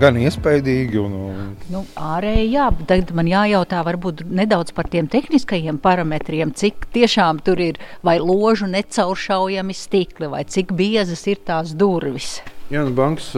Gan 0.00 0.20
iespaidīgi, 0.20 1.00
un, 1.00 1.16
un 1.30 1.39
Nu, 1.70 1.84
ārēji, 1.94 2.48
jā, 2.50 2.64
tagad 2.90 3.12
man 3.14 3.28
jājautā 3.30 3.84
varbūt 3.86 4.24
nedaudz 4.26 4.72
par 4.74 4.88
tiem 4.90 5.06
tehniskajiem 5.10 5.76
parametriem, 5.78 6.50
cik 6.50 6.88
tiešām 6.96 7.38
tur 7.46 7.62
ir 7.62 7.78
vai 8.02 8.16
ložu 8.18 8.66
necauršaujami 8.72 9.76
stikli, 9.78 10.26
vai 10.32 10.42
cik 10.50 10.72
biezas 10.74 11.22
ir 11.30 11.38
tās 11.46 11.70
durvis. 11.78 12.40
Jā, 12.74 12.82
nu, 12.86 12.90
bankas 12.94 13.28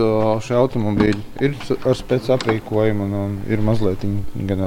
šie 0.46 0.56
automobīļi 0.56 1.44
ir 1.44 1.58
ar 1.76 1.98
spēcīgu 1.98 2.38
aprīkojumu, 2.38 3.04
un, 3.04 3.18
un 3.20 3.36
ir 3.52 3.60
mazliet 3.64 4.00
gan 4.48 4.64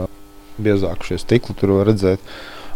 biezāk 0.61 1.01
šie 1.09 1.17
stikli. 1.25 1.57
Tur 1.57 1.79
var 1.79 1.89
redzēt, 1.89 2.21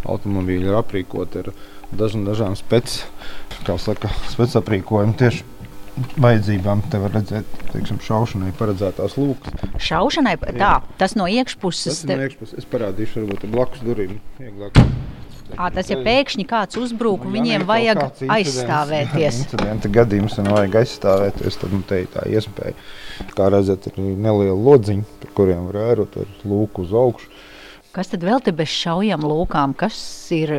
automobīļi 0.10 0.72
ir 0.72 0.79
aprīkoti 0.81 1.43
ar 1.43 1.53
dažām, 2.01 2.25
dažām 2.25 2.58
spēcīgām 2.58 3.77
aprīkojumiem. 4.63 5.17
Tieši 5.22 5.46
vajadzībām 6.19 6.83
te 6.91 7.01
var 7.01 7.13
redzēt, 7.17 7.59
teiksim, 7.73 7.99
šaušanai 8.03 8.51
paredzētās 8.59 9.17
lūkas. 9.19 9.69
Šaušanai 9.89 10.35
tā, 10.57 10.73
tas 11.01 11.15
no 11.19 11.27
iekšpuses. 11.29 12.01
Tas 12.01 12.03
te... 12.05 12.15
no 12.15 12.27
iekšpuses. 12.27 12.59
Es 12.61 12.69
parādīšu, 12.69 13.23
varbūt 13.23 13.47
blakus 13.53 13.85
durvīm. 13.85 14.19
Vieglāk. 14.39 14.79
À, 15.57 15.69
tas, 15.73 15.87
ja 15.89 15.97
pēkšņi 16.05 16.45
kāds 16.49 16.77
uzbrūk, 16.77 17.23
nu, 17.25 17.33
viņiem 17.33 17.63
ja 17.63 17.67
vajag 17.69 18.01
aizstāvēties. 18.35 19.39
Incidenta 19.45 19.89
gadījums, 19.93 20.37
un 20.41 20.51
vajag 20.53 20.77
aizstāvēties, 20.83 21.57
tad 21.61 21.73
nu, 21.73 21.81
te 21.89 22.03
ir 22.03 22.11
tā 22.13 22.25
iespēja. 22.29 22.75
Kā 23.33 23.49
redzat, 23.49 23.89
ir 23.89 23.97
neliela 23.97 24.57
lodziņa, 24.57 25.07
par 25.23 25.33
kuriem 25.39 25.65
var 25.71 25.81
vērot 25.81 26.19
ar 26.21 26.35
lūku 26.45 26.85
uz 26.85 26.93
augšu. 26.93 27.31
Kas 27.95 28.11
tad 28.11 28.21
vēl 28.23 28.43
te 28.45 28.53
bez 28.53 28.69
šaujam 28.69 29.25
lūkām? 29.25 29.73
Kas 29.77 29.97
ir 30.35 30.53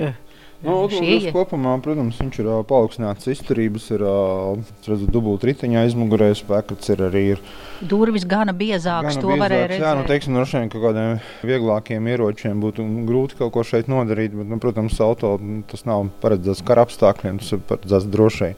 Nu, 0.61 0.75
šie... 0.93 1.31
Kopumā, 1.33 1.73
protams, 1.81 2.19
viņš 2.21 2.39
ir 2.43 2.49
paaugstināts 2.69 3.31
izturības, 3.33 3.87
ir 3.97 4.05
uh, 4.05 4.99
dubult 5.09 5.47
riteņa 5.49 5.87
aizmugurē, 5.87 6.29
spēks 6.37 6.93
ir 6.93 7.05
arī. 7.07 7.23
Ir, 7.35 7.43
Durvis 7.81 8.27
gana 8.29 8.53
biezākas, 8.53 9.17
gana 9.17 9.25
to 9.25 9.31
biezāks, 9.31 9.43
varēja 9.45 9.69
redzēt. 9.71 9.85
Jā, 9.87 9.95
nu, 9.97 10.05
teiksim, 10.11 10.37
no 10.37 10.45
šiem 10.45 10.69
kaut 10.69 10.85
kādiem 10.85 11.17
vieglākiem 11.49 12.11
ieročiem 12.13 12.61
būtu 12.61 12.85
grūti 13.09 13.41
kaut 13.41 13.55
ko 13.57 13.65
šeit 13.65 13.89
nodarīt, 13.89 14.37
bet, 14.37 14.53
nu, 14.53 14.61
protams, 14.61 15.01
auto 15.01 15.39
tas 15.71 15.87
nav 15.89 16.11
paredzēts 16.21 16.65
kara 16.69 16.85
apstākļiem, 16.85 17.41
tas 17.41 17.57
ir 17.57 17.65
paredzēts 17.71 18.11
drošai 18.13 18.55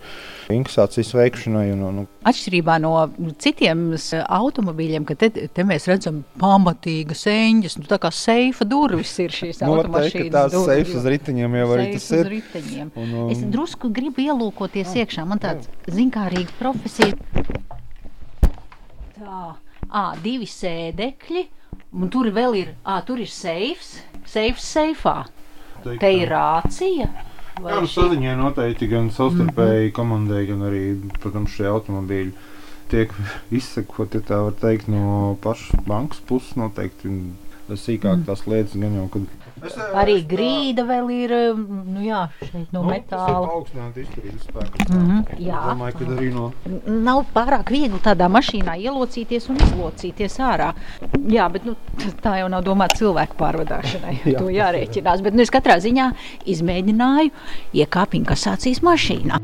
inkasācijas 0.57 1.13
veikšanai. 1.17 1.67
Un, 1.75 1.83
un, 1.87 2.01
Atšķirībā 2.29 2.77
no 2.83 2.93
citiem 3.43 3.93
automobīļiem, 4.23 5.07
ka 5.09 5.17
te, 5.19 5.31
te 5.55 5.65
mēs 5.67 5.87
redzam 5.91 6.23
pamatīgas 6.41 7.25
eņģes, 7.31 7.79
nu, 7.81 7.89
tā 7.91 7.99
kā 8.03 8.13
seifa 8.15 8.67
durvis 8.69 9.15
ir 9.23 9.35
šīs 9.35 9.63
nu, 9.63 9.77
automašīnas. 9.77 10.33
Tās 10.35 10.55
durvis, 10.55 10.69
seifas 10.71 11.09
riteņiem 11.15 11.59
jau 11.61 11.69
arī 11.77 11.89
tas 11.97 12.11
ir. 12.17 12.31
Un, 12.95 13.15
um, 13.15 13.31
es 13.33 13.43
drusku 13.55 13.91
gribu 13.95 14.25
ielūkoties 14.25 14.95
jā, 14.95 15.05
iekšā, 15.05 15.25
man 15.29 15.43
tāds 15.43 15.69
zinkārīga 15.91 16.55
profesija. 16.59 17.17
Tā, 19.17 19.43
ā, 19.89 20.05
divi 20.23 20.49
sēdekļi, 20.51 21.45
un 21.99 22.13
tur 22.13 22.31
vēl 22.35 22.59
ir, 22.61 22.73
ā, 22.85 23.01
tur 23.07 23.23
ir 23.23 23.31
seifs, 23.31 23.99
seifs 24.29 24.67
seifā. 24.75 25.23
Te 25.83 26.15
ir 26.15 26.31
rācija. 26.31 27.11
Jā, 27.61 27.81
nu, 27.83 27.89
saziņai 27.91 28.35
noteikti 28.39 28.89
gan 28.89 29.11
savstarpēji 29.13 29.83
mm 29.83 29.89
-hmm. 29.89 29.95
komandai, 29.97 30.47
gan 30.49 30.63
arī, 30.69 30.83
protams, 31.21 31.53
šie 31.53 31.67
automobīļi 31.69 32.33
tiek 32.93 33.13
izsekoti, 33.59 34.21
ja 34.21 34.29
tā 34.31 34.41
var 34.47 34.57
teikt, 34.61 34.89
no 34.89 35.37
pašas 35.43 35.85
bankas 35.87 36.21
puses 36.29 36.57
noteikti. 36.57 37.13
Sīkāk 37.71 38.19
mm. 38.19 38.27
tās 38.27 38.47
lietas 38.51 38.75
gan 38.77 38.99
jau, 38.99 39.07
kad 39.13 39.31
Es, 39.63 39.77
arī 39.95 40.17
grīda 40.27 40.83
vēl 40.87 41.11
ir 41.15 41.33
nu, 41.55 42.01
jā, 42.03 42.25
no 42.75 42.81
nu, 42.81 42.83
metāla. 42.89 43.47
Paaugstināta 43.47 44.03
izturības 44.03 44.47
spēka. 44.49 44.87
Mm 44.89 45.05
-hmm, 45.07 45.43
jā, 45.47 45.61
domāju, 45.69 45.99
ka 45.99 46.09
arī 46.17 46.31
no. 46.35 46.47
Nav 47.07 47.23
pārāk 47.35 47.71
viegli 47.71 48.01
tādā 48.03 48.27
mašīnā 48.33 48.75
ielocīties 48.83 49.49
un 49.53 49.61
izlocīties 49.63 50.39
ārā. 50.43 50.73
Jā, 51.31 51.49
bet 51.53 51.69
nu, 51.69 51.77
tā 52.25 52.39
jau 52.41 52.49
nav 52.49 52.65
domāta 52.67 52.99
cilvēku 52.99 53.39
pārvadāšanai. 53.39 54.17
jā. 54.33 54.39
To 54.39 54.51
jārēķinās. 54.51 55.23
Bet 55.23 55.35
nu, 55.35 55.43
es 55.43 55.51
katrā 55.51 55.79
ziņā 55.79 56.11
izmēģināju 56.45 57.31
iekāpt 57.73 58.19
inkasācijas 58.19 58.83
mašīnā. 58.83 59.39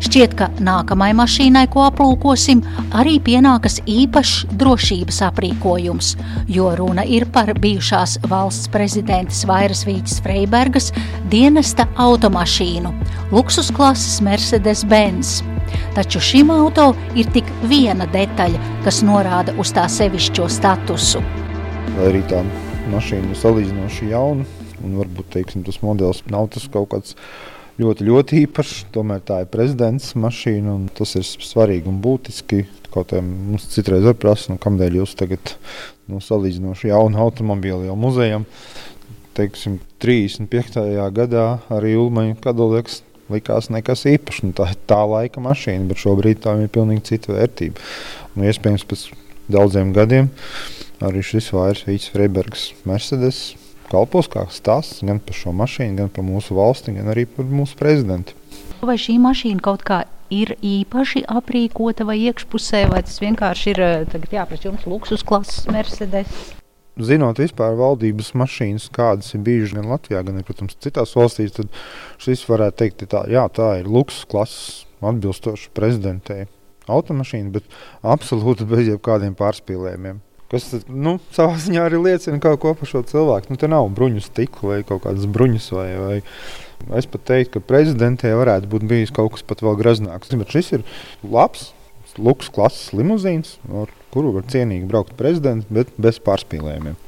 Šķiet, 0.00 0.32
ka 0.32 0.46
nākamajai 0.64 1.12
mašīnai, 1.18 1.66
ko 1.68 1.82
aplūkosim, 1.84 2.62
arī 2.96 3.18
pienākas 3.20 3.82
īpašs 3.84 4.46
drošības 4.56 5.18
aprīkojums, 5.26 6.14
jo 6.48 6.70
runa 6.78 7.04
ir 7.04 7.26
par 7.34 7.52
bijušās 7.60 8.16
valsts 8.30 8.70
prezidentes 8.72 9.42
Vairas 9.48 9.84
Vītas 9.84 10.22
Freibergas 10.24 10.88
dienesta 11.28 11.84
automašīnu- 12.00 12.94
luksusklases 13.36 14.22
Mercedes-Benz. 14.24 15.42
Taču 15.94 16.20
šim 16.20 16.50
auto 16.50 16.94
ir 17.14 17.28
tik 17.36 17.44
viena 17.68 18.08
detaļa, 18.08 18.58
kas 18.84 19.02
norāda 19.04 19.52
uz 19.58 19.72
tā 19.76 19.84
sevišķo 19.84 20.48
statusu. 20.48 21.20
Vai 21.98 22.08
arī 22.08 22.24
tā 22.24 22.40
mašīna 22.88 23.30
ir 23.30 23.36
salīdzinoši 23.36 24.10
jauna, 24.16 24.48
un 24.82 24.96
varbūt 24.96 25.28
teiksim, 25.36 25.62
tas 25.62 25.82
modelis 25.84 26.22
nav 26.30 26.48
tas 26.48 26.66
kaut 26.72 26.88
kāds 26.88 27.14
ļoti, 27.80 28.06
ļoti 28.06 28.42
īpašs. 28.44 28.84
Tomēr 28.94 29.22
tā 29.26 29.42
ir 29.44 29.50
prezidents 29.52 30.12
mašīna, 30.18 30.76
un 30.76 30.86
tas 30.96 31.16
ir 31.18 31.26
svarīgi 31.26 31.90
un 31.90 32.00
būtiski. 32.04 32.64
Kaut 32.90 33.12
kā 33.12 33.20
mums 33.24 33.68
citreiz 33.70 34.06
ir 34.06 34.16
prasa, 34.18 34.52
nu, 34.52 34.58
kādēļ 34.62 35.00
jūs 35.00 35.14
tagad 35.18 35.54
nu, 36.10 36.18
salīdzinoši 36.24 36.90
jaunu 36.90 37.20
automobīlu 37.22 37.86
jau 37.86 37.96
muzejam. 37.98 38.46
Teiksim, 39.38 39.78
35. 40.02 40.82
gadā 41.14 41.46
arī 41.70 41.94
Ulmaņa 42.00 42.40
Kadolieks 42.42 43.00
likās 43.30 43.70
nekas 43.70 44.04
īpašs. 44.10 44.42
Nu, 44.48 44.54
tā 44.58 44.72
ir 44.74 44.80
tā 44.90 45.00
laika 45.06 45.42
mašīna, 45.44 45.86
bet 45.90 46.02
šobrīd 46.02 46.42
tā 46.44 46.56
ir 46.58 46.72
pilnīgi 46.74 47.06
cita 47.12 47.36
vērtība. 47.36 47.88
Nu, 48.34 48.48
iespējams, 48.50 48.86
pēc 48.90 49.06
daudziem 49.50 49.94
gadiem 49.94 50.30
arī 51.00 51.22
šis 51.24 51.48
vairs 51.54 51.86
Vīts 51.86 52.10
Freibergs 52.12 52.70
Mercedes 52.88 53.54
kalpos 53.90 54.30
kā 54.30 54.46
stāsts 54.52 55.02
gan 55.06 55.20
par 55.22 55.36
šo 55.36 55.52
mašīnu, 55.56 55.96
gan 55.98 56.12
par 56.14 56.26
mūsu 56.26 56.56
valsti, 56.58 56.94
gan 56.98 57.10
arī 57.12 57.26
par 57.28 57.48
mūsu 57.50 57.78
prezidentu. 57.80 58.36
Vai 58.80 58.96
šī 59.00 59.18
mašīna 59.20 59.60
kaut 59.64 59.84
kā 59.86 60.04
ir 60.32 60.54
īpaši 60.62 61.24
aprīkota 61.28 62.06
vai 62.08 62.16
iekšpusē, 62.30 62.86
vai 62.92 63.02
tas 63.06 63.18
vienkārši 63.22 63.74
ir 63.74 63.82
eh, 63.84 64.30
jāprasa 64.32 64.70
jums 64.70 64.86
luksus 64.88 65.26
klases 65.26 65.66
Mercedes? 65.70 66.54
Zinot 67.00 67.38
vispār 67.40 67.76
valdības 67.78 68.32
mašīnas, 68.36 68.90
kādas 68.92 69.32
ir 69.34 69.44
bijušas 69.46 69.76
gan 69.78 69.90
Latvijā, 69.92 70.22
gan, 70.26 70.40
protams, 70.44 70.76
citās 70.84 71.14
valstīs, 71.16 71.54
tad 71.56 71.70
šis 72.20 72.42
varētu 72.48 72.82
teikt, 72.82 73.04
tā, 73.12 73.24
jā, 73.30 73.46
tā 73.56 73.72
ir 73.80 73.88
luksus 73.88 74.26
klases 74.28 74.82
atbilstoša 75.00 75.70
prezidentei 75.76 76.44
automašīna, 76.90 77.54
bet 77.54 77.78
absolūti 78.02 78.66
bez 78.68 78.90
jebkādiem 78.90 79.36
pārspīlējumiem. 79.38 80.20
Kas 80.50 80.66
nu, 80.90 81.18
savā 81.30 81.54
ziņā 81.62 81.84
arī 81.86 82.00
liecina 82.02 82.40
kaut 82.42 82.58
ko 82.64 82.72
par 82.74 82.88
šo 82.90 83.04
cilvēku. 83.06 83.52
Nu, 83.52 83.58
te 83.60 83.68
nav 83.70 83.86
bruņu 83.94 84.22
stikla 84.24 84.72
vai 84.72 84.78
kaut 84.86 85.04
kādas 85.04 85.28
bruņas. 85.30 85.68
Vai, 85.76 85.90
vai. 86.00 86.16
Es 86.98 87.06
pat 87.10 87.22
teiktu, 87.28 87.58
ka 87.58 87.68
prezidentē 87.70 88.32
varētu 88.34 88.70
būt 88.72 88.86
bijis 88.90 89.14
kaut 89.14 89.36
kas 89.36 89.46
pat 89.46 89.62
vēl 89.62 89.78
graznāks. 89.78 90.32
Bet 90.40 90.50
šis 90.56 90.72
ir 90.78 90.86
labs, 91.22 91.68
luks 92.18 92.50
klases 92.50 92.90
limuzīns, 92.96 93.58
ar 93.70 93.92
kuru 94.10 94.34
var 94.34 94.48
cienīgi 94.50 94.88
braukt 94.90 95.14
prezidents, 95.18 95.68
bet 95.70 95.92
bez 96.00 96.18
pārspīlējumiem. 96.24 96.98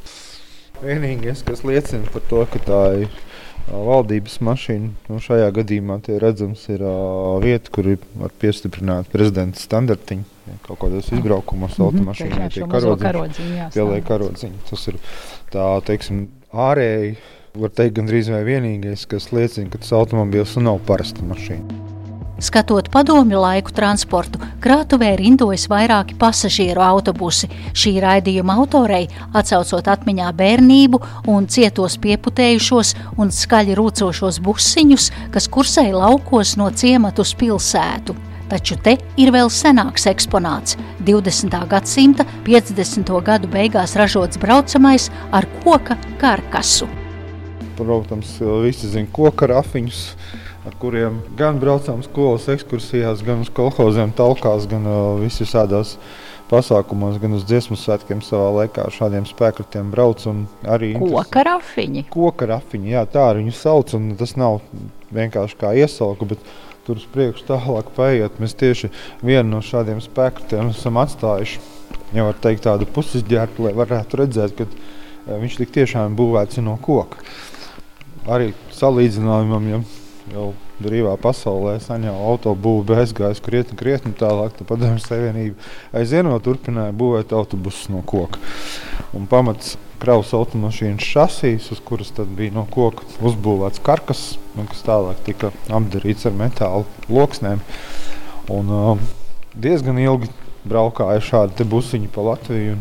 Vienīgais, 0.82 1.42
kas 1.46 1.62
liecina 1.66 2.06
par 2.14 2.24
to, 2.30 2.44
ka 2.52 2.62
tā 2.62 2.82
ir 3.04 3.20
valdības 3.70 4.40
mašīna. 4.42 4.92
Nu, 5.10 5.18
šajā 5.22 5.50
gadījumā 5.58 6.00
redzams, 6.22 6.64
ir 6.70 6.82
uh, 6.86 7.38
vieta, 7.42 7.70
kur 7.74 7.90
ir 7.94 8.30
piestiprināta 8.42 9.10
prezidenta 9.12 9.62
standartiņa. 9.62 10.31
Kaut 10.66 10.78
kādos 10.78 11.12
izbraukumos 11.12 11.78
mm 11.78 11.84
-hmm. 11.84 11.86
automašīnā 11.86 12.48
tiek 12.54 12.68
karodziņa, 12.70 13.70
pieliek 13.74 14.04
karodziņu. 14.06 14.58
Tas 14.70 14.88
ir 14.88 14.98
tā, 15.50 15.68
teiksim, 15.86 16.28
ārēji, 16.52 17.16
var 17.54 17.70
teikt, 17.70 17.96
gandrīz 17.98 18.30
vai 18.32 18.44
vienīgais, 18.44 19.06
kas 19.08 19.32
liecina, 19.32 19.70
ka 19.70 19.78
tas 19.78 19.92
automobils 19.92 20.56
nav 20.56 20.78
parasta 20.86 21.24
mašīna. 21.26 21.92
Skatot 22.42 22.88
padomju 22.90 23.38
laiku 23.38 23.70
transportu, 23.70 24.40
krātuvē 24.64 25.12
rindojas 25.20 25.68
vairāki 25.70 26.16
pasažieru 26.18 26.82
autobusi. 26.82 27.46
Šī 27.70 27.92
raidījuma 28.02 28.56
autorei, 28.58 29.04
atcaucot 29.30 29.86
atmiņā 29.92 30.32
bērnību 30.40 30.98
un 31.30 31.46
cietos 31.46 32.00
pieputējušos 32.02 32.96
un 33.22 33.30
skaļi 33.30 33.78
rūcošos 33.78 34.42
busiņus, 34.42 35.08
kas 35.30 35.48
kursēja 35.54 35.94
laukos 35.94 36.56
no 36.58 36.66
ciematu 36.74 37.22
uz 37.22 37.36
pilsētu. 37.38 38.18
Taču 38.50 38.76
te 38.82 38.96
ir 39.20 39.32
vēl 39.34 39.50
senāks 39.52 40.06
eksponāts- 40.10 40.76
20. 41.08 41.66
gadsimta 41.68 42.26
50. 42.44 43.20
gadu 43.20 43.48
beigās 43.48 43.96
ražots 43.96 44.38
braucamais 44.38 45.10
ar 45.32 45.46
koka 45.64 45.96
karkasu. 46.20 46.88
Protams, 47.76 48.38
visi 48.62 48.88
zina 48.88 49.06
koka 49.12 49.46
rafiņus 49.46 50.14
ar 50.66 50.74
kuriem 50.78 51.22
gan 51.38 51.58
braucām 51.62 52.02
skolas 52.06 52.46
ekskursijās, 52.52 53.22
gan 53.26 53.42
uz 53.42 53.50
kolhoziem, 53.54 54.12
talkās, 54.14 54.68
gan 54.70 54.86
uh, 54.86 55.18
visādās 55.22 55.96
pasākumos, 56.52 57.16
gan 57.22 57.32
uz 57.38 57.46
dziesmu 57.48 57.78
svētkiem 57.80 58.20
savā 58.24 58.50
laikā 58.58 58.86
ar 58.86 58.94
šādiem 58.94 59.26
spēkratiem 59.28 59.90
brauc. 59.92 60.26
Koka 61.00 61.46
rafiņi. 61.48 62.04
Koka 62.12 62.50
rafiņi, 62.52 62.92
jā, 62.92 63.06
tā 63.08 63.30
viņu 63.38 63.54
sauc, 63.56 63.94
un 63.96 64.12
tas 64.20 64.36
nav 64.36 64.60
vienkārši 65.16 65.58
kā 65.60 65.72
iesalku, 65.80 66.28
bet 66.34 66.44
tur 66.86 66.98
uz 67.00 67.06
priekšu 67.12 67.46
tālāk 67.48 67.92
paiet. 67.96 68.40
Mēs 68.42 68.56
tieši 68.58 68.90
vienu 69.22 69.48
no 69.56 69.62
šādiem 69.64 70.02
spēkratiem 70.02 70.72
esam 70.72 70.98
atstājuši, 71.02 71.60
jau 72.16 72.26
var 72.28 72.42
teikt 72.42 72.66
tādu 72.66 72.88
pusizģērbu, 72.94 73.68
lai 73.68 73.74
varētu 73.78 74.20
redzēt, 74.22 74.56
ka 74.58 74.66
uh, 74.66 75.38
viņš 75.42 75.58
tik 75.62 75.74
tiešām 75.78 76.18
būvēts 76.18 76.62
no 76.64 76.78
koka. 76.82 77.22
Arī 78.30 78.52
salīdzinājumam, 78.74 79.70
ja 79.72 79.82
jau 80.34 80.52
brīvā 80.82 81.14
pasaulē 81.22 81.76
sen 81.82 82.08
jau 82.08 82.16
autobūve 82.32 82.98
aizgājis 83.02 83.42
krietni, 83.44 83.78
krietni 83.78 84.12
tālāk. 84.18 84.56
Tad 84.58 84.68
padomju 84.68 85.02
savienība 85.02 85.70
aizvien 85.98 86.28
vēl 86.30 86.42
turpināja 86.44 86.94
būvēt 86.96 87.34
autobusus 87.36 87.88
no 87.92 88.02
koka. 88.06 88.40
Un 89.16 89.28
pamats 89.30 89.76
kravas 90.02 90.32
automašīnas 90.34 91.06
šasīs, 91.06 91.70
uz 91.74 91.80
kuras 91.86 92.10
bija 92.36 92.54
no 92.56 92.66
koka 92.70 93.06
uzbūvēts 93.22 93.82
karkas, 93.86 94.22
kas 94.58 94.84
tālāk 94.86 95.22
tika 95.26 95.52
apdarīts 95.70 96.26
ar 96.26 96.34
metāla 96.36 96.84
loksnēm. 97.08 97.62
Un, 98.50 98.72
uh, 98.72 99.04
diezgan 99.54 100.00
ilgi 100.02 100.30
braukāja 100.68 101.22
šādi 101.22 101.66
busiņi 101.68 102.10
pa 102.12 102.24
Latviju. 102.32 102.80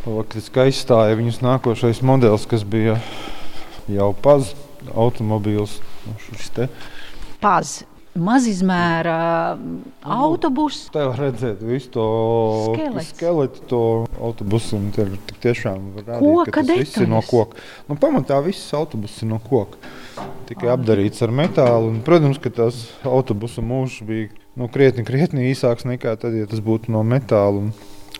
Faktiski 0.00 0.64
aizstāja 0.64 1.18
viņus 1.18 1.42
nākošais 1.44 2.00
modelis, 2.06 2.46
kas 2.48 2.64
bija 2.64 2.96
jau 3.90 4.10
pazudis 4.16 4.56
automobīls 4.96 5.76
paz. 7.42 7.80
Mazizmēra 8.10 9.54
autobusu. 10.02 10.88
Tā 10.90 11.04
var 11.12 11.20
redzēt 11.28 11.60
visu 11.62 11.92
to 11.94 12.06
skeletu, 12.72 13.04
skeletu 13.06 13.62
to 13.70 13.82
autobusu. 14.18 14.80
Tur 14.96 15.12
tiešām 15.44 15.84
rādīt, 16.00 16.50
ka 16.50 16.64
tas 16.66 16.80
viss 16.82 16.98
ir 16.98 17.06
no 17.08 17.20
koka. 17.22 17.62
Nu, 17.86 17.94
pamatā 18.02 18.40
viss 18.42 18.74
autobuss 18.74 19.22
ir 19.22 19.30
no 19.30 19.38
koka. 19.44 19.78
Tikai 20.50 20.72
apdarīts 20.74 21.22
ar 21.22 21.30
metālu. 21.30 21.92
Un, 21.92 22.02
protams, 22.06 22.42
ka 22.42 22.50
tas 22.50 22.82
autobusu 23.06 23.62
mūžs 23.62 24.02
bija 24.08 24.26
nu, 24.58 24.66
krietni, 24.74 25.06
krietni 25.06 25.46
īsāks 25.52 25.86
nekā 25.86 26.16
tad, 26.18 26.34
ja 26.34 26.50
tas 26.50 26.66
būtu 26.66 26.90
no 26.90 27.06
metāla. 27.06 27.62
Un, 27.62 27.70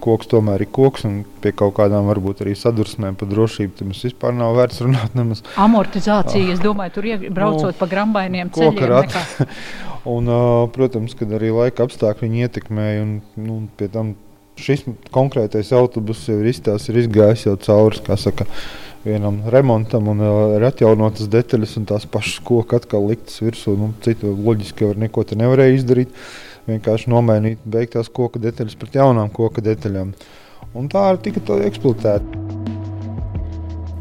koks 0.02 0.30
tomēr 0.30 0.64
ir 0.64 0.70
koks, 0.72 1.04
un 1.08 1.20
pie 1.42 1.52
kaut 1.56 1.74
kādām 1.78 2.08
varbūt 2.10 2.42
arī 2.44 2.56
sadursmēm 2.58 3.18
par 3.20 3.30
drošību 3.30 3.76
tam 3.78 3.92
vispār 3.94 4.34
nav 4.36 4.56
vērts 4.58 4.82
runāt. 4.84 5.14
Nemaz. 5.18 5.44
Amortizācija, 5.60 6.46
oh. 6.46 6.54
es 6.54 6.62
domāju, 6.64 6.96
tur 6.96 7.08
braucot 7.28 7.70
nu, 7.70 7.78
pa 7.78 7.88
grambainiem 7.90 8.52
ceļiem. 8.56 9.14
un, 10.16 10.34
protams, 10.74 11.16
kad 11.18 11.32
arī 11.38 11.52
laika 11.54 11.86
apstākļi 11.86 12.44
ietekmēja, 12.46 13.06
un 13.06 13.16
nu, 13.40 13.62
pie 13.78 13.90
tam 13.92 14.14
šis 14.60 14.84
konkrētais 15.14 15.72
autobus 15.76 16.26
jau 16.28 16.40
ir, 16.42 16.50
izstās, 16.52 16.90
ir 16.90 17.00
izgājis 17.00 17.46
jau 17.46 17.56
cauri, 17.64 18.02
saka, 18.20 18.44
vienam 19.06 19.38
remontam, 19.48 20.10
un 20.12 20.20
uh, 20.20 20.58
ir 20.58 20.66
atjaunotas 20.68 21.30
detaļas, 21.32 21.78
un 21.80 21.88
tās 21.88 22.04
pašas 22.10 22.42
koka 22.44 22.76
atkal 22.80 23.06
liktas 23.08 23.40
virsū. 23.40 23.72
Nu, 23.80 23.94
citu 24.04 24.34
loģiski 24.36 24.84
jau 24.84 24.92
neko 25.00 25.24
nevarēja 25.40 25.78
izdarīt. 25.78 26.12
Uh, 26.12 26.49
vienkārši 26.68 27.11
nomainīt 27.12 27.64
beigtās 27.64 28.11
koka 28.12 28.40
detaļas 28.42 28.77
pret 28.81 29.01
jaunām 29.01 29.31
koka 29.33 29.64
detaļām. 29.64 30.12
Un 30.77 30.88
tā 30.90 31.11
arī 31.11 31.31
tika 31.31 31.59
eksploatēta. 31.66 32.46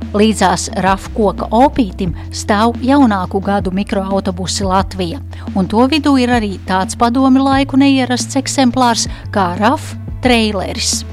Līdzās 0.10 0.72
RAF 0.82 1.04
koka 1.13 1.45
opītim 1.54 2.15
stāv 2.34 2.80
jaunāku 2.82 3.43
gadu 3.45 3.69
mikroautobusi 3.78 4.65
Latvija, 4.65 5.19
un 5.54 5.69
to 5.69 5.86
vidū 5.91 6.15
ir 6.17 6.34
arī 6.34 6.56
tāds 6.65 6.98
padomi 6.98 7.43
laiku 7.45 7.78
neierasts 7.78 8.39
eksemplārs 8.41 9.06
kā 9.36 9.52
RAF 9.60 9.91
traileris. 10.26 11.04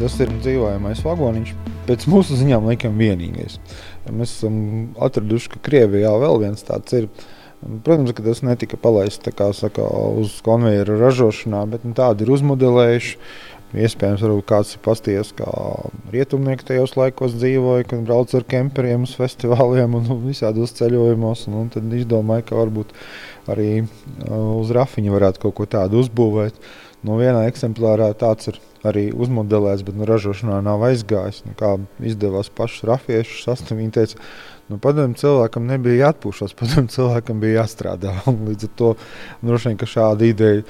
Tas 0.00 0.16
ir 0.18 0.32
dzīvojamais 0.40 1.04
vagoniņš, 1.06 1.54
pēc 1.86 2.08
mūsu 2.10 2.38
ziņām 2.40 2.66
laikam 2.72 2.98
vienīgais. 2.98 3.60
Mēs 4.10 4.34
esam 4.40 4.56
atraduši, 4.98 5.52
ka 5.54 5.62
Krievijā 5.70 6.10
vēl 6.18 6.40
viens 6.42 6.66
tāds 6.66 6.96
ir 6.98 7.06
Protams, 7.60 8.14
ka 8.16 8.24
tas 8.24 8.40
netika 8.40 8.78
palaists 8.80 9.28
saka, 9.58 9.84
uz 10.16 10.38
konveijera 10.44 10.96
ražošanā, 10.96 11.66
bet 11.68 11.84
nu, 11.84 11.92
tādi 11.96 12.24
ir 12.24 12.32
uzmodelējuši. 12.36 13.16
Iespējams, 13.70 14.22
varbūt 14.24 14.46
kāds 14.48 14.72
ir 14.74 14.80
pasties, 14.82 15.28
kā 15.38 15.50
rietumnieki 16.10 16.64
tajos 16.72 16.96
laikos 16.98 17.36
dzīvoja, 17.36 17.84
kad 17.86 18.00
brauc 18.08 18.32
ar 18.34 18.46
kemperiem 18.50 19.04
uz 19.06 19.12
festivāliem 19.14 19.94
un 19.94 20.08
visādos 20.30 20.74
ceļojumos. 20.80 21.44
Un, 21.46 21.58
un 21.60 21.70
tad 21.70 21.92
izdomāja, 21.94 22.48
ka 22.48 22.58
varbūt 22.58 22.96
arī 23.52 23.70
uh, 23.84 23.92
uz 24.56 24.72
rafiņa 24.74 25.14
varētu 25.14 25.44
kaut 25.44 25.58
ko 25.60 25.68
tādu 25.70 26.02
uzbūvēt. 26.02 26.58
No 27.06 27.20
vienā 27.20 27.44
eksemplārā 27.46 28.10
tāds 28.18 28.50
ir 28.50 28.58
arī 28.86 29.10
uzmodelēts, 29.12 29.84
bet 29.86 29.98
nu, 29.98 30.06
ražošanā 30.08 30.60
nav 30.64 30.86
aizgājis. 30.88 31.42
Nu, 31.48 31.56
kā 31.58 31.74
izdevās 32.04 32.52
pašus 32.54 32.86
rafiešus 32.90 33.44
sastāvēt, 33.48 33.80
viņi 33.82 33.96
teica, 33.98 34.30
Nu, 34.70 34.76
padomju 34.78 35.18
cilvēkam 35.18 35.64
nebija 35.66 36.04
jāatpūšas, 36.04 36.52
padomju 36.54 36.92
cilvēkam 36.94 37.40
bija 37.42 37.64
jāstrādā. 37.64 38.12
Līdz 38.48 38.68
ar 38.68 38.74
to 38.78 38.90
droši 39.42 39.72
vien 39.72 39.90
šāda 39.92 40.28
ideja 40.28 40.60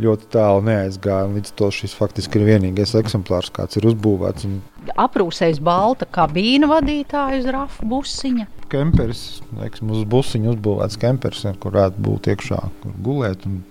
ļoti 0.00 0.30
tālu 0.32 0.62
neaizgāja. 0.64 1.28
Līdz 1.34 1.52
ar 1.52 1.58
to 1.60 1.68
šis 1.76 1.96
faktiski 1.98 2.40
ir 2.40 2.46
vienīgais 2.48 2.96
eksemplārs, 3.02 3.52
kāds 3.52 3.76
ir 3.76 3.90
uzbūvēts. 3.90 4.48
Un... 4.48 4.62
Aprūsējis 5.04 5.60
balta 5.60 6.08
kabīna 6.08 6.72
vadītāja 6.72 7.42
uz 7.42 7.50
rafu 7.52 7.84
busiņa. 7.92 8.48
Kemperis, 8.70 9.20
teiksim, 9.58 9.90
uz 9.90 10.04
busiņa 10.10 10.52
uzbūvēts 10.52 10.98
kemperis, 11.02 11.42
kur 11.62 11.74
varētu 11.74 12.02
būt 12.06 12.28
iekšā, 12.30 12.60
kur 12.82 12.92
gulēt. 13.02 13.46
Un... 13.48 13.64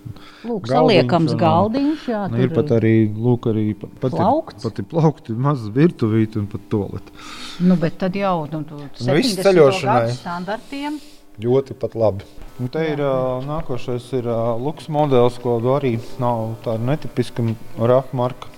Lūk, 0.47 0.67
saliekams 0.67 1.35
galdiņš. 1.39 2.03
Jā, 2.12 2.25
nu, 2.33 2.41
ir 2.43 2.51
pat 2.55 2.73
arī, 2.75 2.93
lūk, 3.07 3.47
arī 3.51 3.63
pat, 3.79 3.93
pat, 4.01 4.17
plaukts. 4.17 4.59
ir, 4.59 4.65
pat 4.65 4.81
ir 4.83 4.89
plaukti, 4.91 5.38
mazas 5.47 5.71
virtuvīti 5.75 6.41
un 6.41 6.49
pat 6.51 6.67
toleti. 6.71 7.15
Nu, 7.63 7.79
bet 7.79 7.95
tad 8.03 8.19
jau 8.19 8.43
nu, 8.51 8.62
nu, 8.67 8.89
viss 9.15 9.39
ceļošanai 9.39 10.13
standartiem. 10.17 10.99
Ļoti 11.39 11.79
pat 11.79 11.95
labi. 11.95 12.27
Un 12.59 12.67
te 12.67 12.83
ir 12.91 12.99
uh, 12.99 13.39
nākošais 13.47 14.09
ir 14.19 14.25
uh, 14.27 14.57
luks 14.59 14.89
modelis, 14.91 15.39
ko 15.39 15.55
arī 15.77 15.93
nav 16.19 16.57
tāda 16.65 16.83
netipiska 16.91 17.45
rafa 17.79 18.19
marka. 18.19 18.51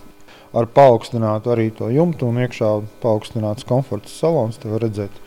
Ar 0.58 0.65
paaugstinātu 0.67 1.54
arī 1.54 1.69
to 1.77 1.88
jumtu 1.93 2.27
un 2.27 2.41
iekšā 2.41 2.71
paaugstināts 3.04 3.67
komforta 3.69 4.10
salons. 4.10 4.58
Te 4.58 4.71
var 4.73 4.82
redzēt. 4.84 5.21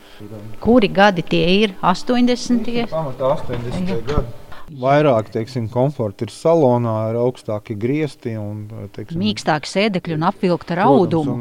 Kuri 0.62 0.88
gadi 0.92 1.24
tie 1.27 1.44
ir? 1.64 1.77
80. 1.83 2.88
Pamatā 2.92 3.35
80. 3.37 4.00
gadi. 4.09 4.40
Vairāk 4.81 5.29
teiksim, 5.29 5.66
komforta 5.68 6.24
ir 6.24 6.33
salonā, 6.33 6.94
ir 7.12 7.18
augstāki 7.20 7.74
griezti 7.77 8.33
un 8.40 8.62
teiksim, 8.94 9.20
mīkstāki 9.20 9.68
sēdekļi 9.68 10.16
un 10.16 10.24
apvilkta 10.31 10.72
ar 10.79 10.87
audumu. 10.87 11.35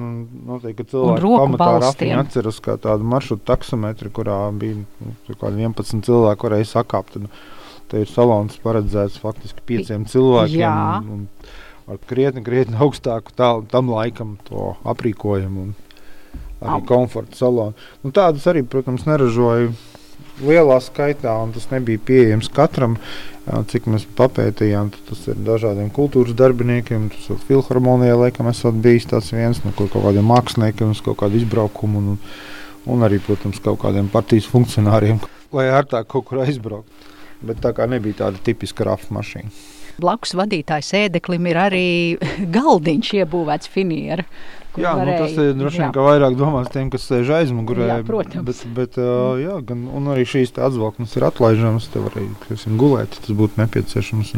Noteikti 0.49 0.86
cilvēki 0.91 1.31
pamatā 1.39 1.93
atceras 2.19 2.59
kā 2.63 2.75
tādu 2.83 3.07
maršrutu 3.07 3.45
taksometru, 3.47 4.12
kurā 4.13 4.38
bija 4.59 4.81
nu, 4.81 5.15
11 5.29 6.03
cilvēki, 6.03 6.49
varēja 6.49 6.69
sakāpt. 6.75 7.15
Tad, 7.15 7.43
te 7.93 8.03
ir 8.03 8.12
salons 8.12 8.59
paredzēts 8.63 9.21
faktiski 9.23 9.63
pieciem 9.71 10.03
cilvēkiem. 10.09 11.07
Un, 11.13 11.23
un 11.88 11.95
ar 11.95 12.03
krietni, 12.09 12.43
krietni 12.43 12.79
augstāku 12.83 13.36
tā, 13.38 13.53
tam 13.71 13.91
laikam 13.93 14.36
to 14.49 14.73
aprīkojumu 14.89 15.67
un 15.67 15.73
arī 16.63 16.80
Am. 16.80 16.86
komforta 16.88 17.38
salonu. 17.38 17.76
Nu, 18.04 18.13
tādas 18.15 18.47
arī, 18.49 18.63
protams, 18.63 19.06
neražoju 19.10 19.73
lielā 20.41 20.80
skaitā, 20.82 21.36
un 21.43 21.54
tas 21.54 21.69
nebija 21.71 22.02
pieejams 22.02 22.49
katram. 22.54 22.97
Cik 23.43 23.89
mēs 23.91 24.06
papētījām, 24.15 24.93
tas 25.10 25.26
ir 25.28 25.39
dažādiem 25.43 25.89
kultūras 25.93 26.36
darbiniekiem. 26.39 27.10
Tas 27.12 27.28
ir 27.34 27.41
filharmonijā, 27.49 28.15
laikam, 28.15 28.47
esat 28.47 28.80
bijis 28.84 29.10
tāds 29.12 29.34
viens 29.36 29.60
no 29.65 29.73
kaut 29.76 29.91
kādiem 29.97 30.26
māksliniekiem, 30.32 30.93
uz 30.95 31.04
kaut 31.04 31.19
kādu 31.19 31.41
izbraukumu. 31.41 31.99
Un, 31.99 32.21
un 32.88 33.04
arī, 33.04 33.19
protams, 33.23 33.60
kaut 33.63 33.82
kādiem 33.84 34.08
partijas 34.12 34.47
funkcionāriem, 34.52 35.19
lai 35.56 35.67
ērtāk 35.76 36.08
kaut 36.15 36.30
kur 36.32 36.43
aizbraukt. 36.45 37.12
Bet 37.43 37.60
tā 37.60 37.73
kā 37.76 37.89
nebija 37.91 38.23
tāda 38.23 38.39
tipiska 38.39 38.88
rafa 38.88 39.12
mašīna. 39.12 39.52
Blakus 40.02 40.32
vadītāja 40.34 40.86
sēdeklim 40.88 41.52
ir 41.52 41.60
arī 41.67 41.88
galdiņš 42.58 43.13
iebūvēts 43.19 43.69
finiera. 43.76 44.26
Jā, 44.73 44.93
varēja, 44.97 45.05
nu, 45.05 45.17
tas 45.21 45.36
ir 45.38 45.51
droši 45.57 45.81
vien 45.83 45.91
vairāk 46.07 46.38
domās 46.38 46.69
tiem, 46.73 46.88
kas 46.93 47.05
sēž 47.05 47.29
aizmugurē. 47.38 47.89
Jā, 47.91 47.97
protams. 48.07 48.47
Bet, 48.47 48.63
bet, 48.77 48.97
uh, 49.01 49.36
jā, 49.38 49.59
gan, 49.69 49.83
un 49.93 50.09
arī 50.13 50.25
šīs 50.29 50.55
atzvalknes 50.57 51.13
ir 51.19 51.27
atlaižamas. 51.29 51.89
Te 51.93 52.01
var 52.01 52.17
arī 52.17 52.29
teiksim, 52.47 52.79
gulēt, 52.81 53.19
tas 53.19 53.38
būtu 53.38 53.62
nepieciešams. 53.62 54.33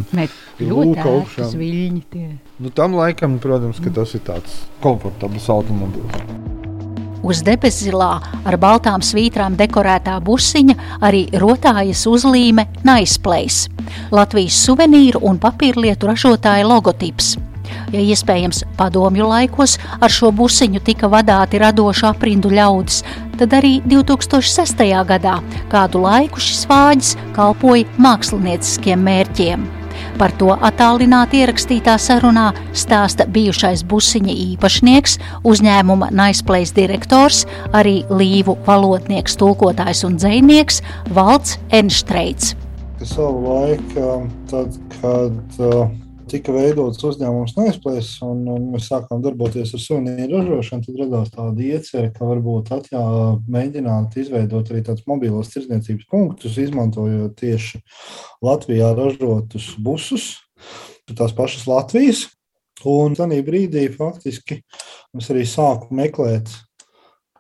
Ļoti 0.60 1.08
augstu 1.08 1.48
viļņi. 1.56 2.04
Tie. 2.12 2.28
Nu, 2.60 2.74
tam 2.76 3.00
laikam, 3.00 3.40
protams, 3.44 3.80
ka 3.84 3.96
tas 3.96 4.18
ir 4.18 4.26
tāds 4.28 4.60
komfortabls 4.84 5.48
automobils. 5.56 6.54
Uz 7.26 7.40
debeszilā 7.42 8.12
ar 8.46 8.58
baltām 8.62 9.02
svītrām 9.02 9.56
dekorētā 9.58 10.20
busiņa 10.22 10.76
arī 11.08 11.24
rotājas 11.42 12.04
uzlīme 12.12 12.68
Naisplēs, 12.86 13.64
Latvijas 14.14 14.60
suvenīru 14.68 15.24
un 15.26 15.42
papīrlietu 15.42 16.12
ražotāja 16.12 16.68
logotips. 16.70 17.34
Ja 17.94 18.02
iespējams, 18.02 18.64
padomju 18.80 19.28
laikos 19.30 19.78
ar 20.00 20.12
šo 20.12 20.32
busiņu 20.36 20.82
tika 20.86 21.10
vadāti 21.12 21.62
radoši 21.62 22.08
aprindu 22.10 22.50
ļaudis, 22.54 23.04
tad 23.40 23.54
arī 23.58 23.78
2006. 23.86 24.86
gadā 25.08 25.40
kādu 25.72 26.02
laiku 26.06 26.42
šis 26.42 26.66
vāģis 26.70 27.16
kalpoja 27.38 27.88
mākslinieciskiem 28.02 29.04
mērķiem. 29.06 29.66
Par 30.20 30.32
to 30.40 30.54
attālināti 30.56 31.42
ierakstītā 31.44 31.98
sarunā 32.00 32.50
stāsta 32.76 33.26
bijušais 33.32 33.84
busiņa 33.88 34.36
īpašnieks, 34.46 35.18
uzņēmuma 35.48 36.12
Naisplēs 36.16 36.72
direktors, 36.76 37.44
arī 37.76 38.02
līvu 38.12 38.58
valodnieks, 38.68 39.36
tulkotājs 39.40 40.06
un 40.08 40.16
dzēnieks 40.20 40.82
Valds 41.16 41.58
Enštreits. 41.76 42.56
Savu 43.06 43.44
laiku, 43.44 44.08
tad, 44.50 44.80
kad 45.02 45.60
uh, 45.60 45.92
tika 46.30 46.54
veidots 46.56 47.04
uzņēmums 47.06 47.56
Neisplēs, 47.58 48.10
un, 48.26 48.44
un 48.52 48.68
mēs 48.74 48.90
sākām 48.90 49.22
darboties 49.24 49.74
ar 49.76 49.82
suvenīru 49.82 50.40
ražošanu, 50.40 50.86
tad 50.86 51.00
radās 51.02 51.32
tāda 51.34 51.66
iecerē, 51.66 52.10
ka 52.16 52.28
varbūt 52.28 52.72
atjā, 52.76 53.04
mēģināt 53.52 54.18
izveidot 54.22 54.72
arī 54.72 54.84
tādus 54.86 55.06
mobilos 55.10 55.52
tirdzniecības 55.54 56.08
punktus, 56.12 56.60
izmantojot 56.62 57.36
tieši 57.40 57.82
Latvijā 58.46 58.92
ražotus 58.98 59.72
busus, 59.82 60.30
tās 61.12 61.36
pašas 61.36 61.68
Latvijas. 61.70 62.26
Un 62.86 63.16
tajā 63.18 63.40
brīdī 63.48 63.86
faktiski 63.94 64.60
es 65.16 65.30
arī 65.32 65.46
sāku 65.48 65.96
meklēt 65.96 66.52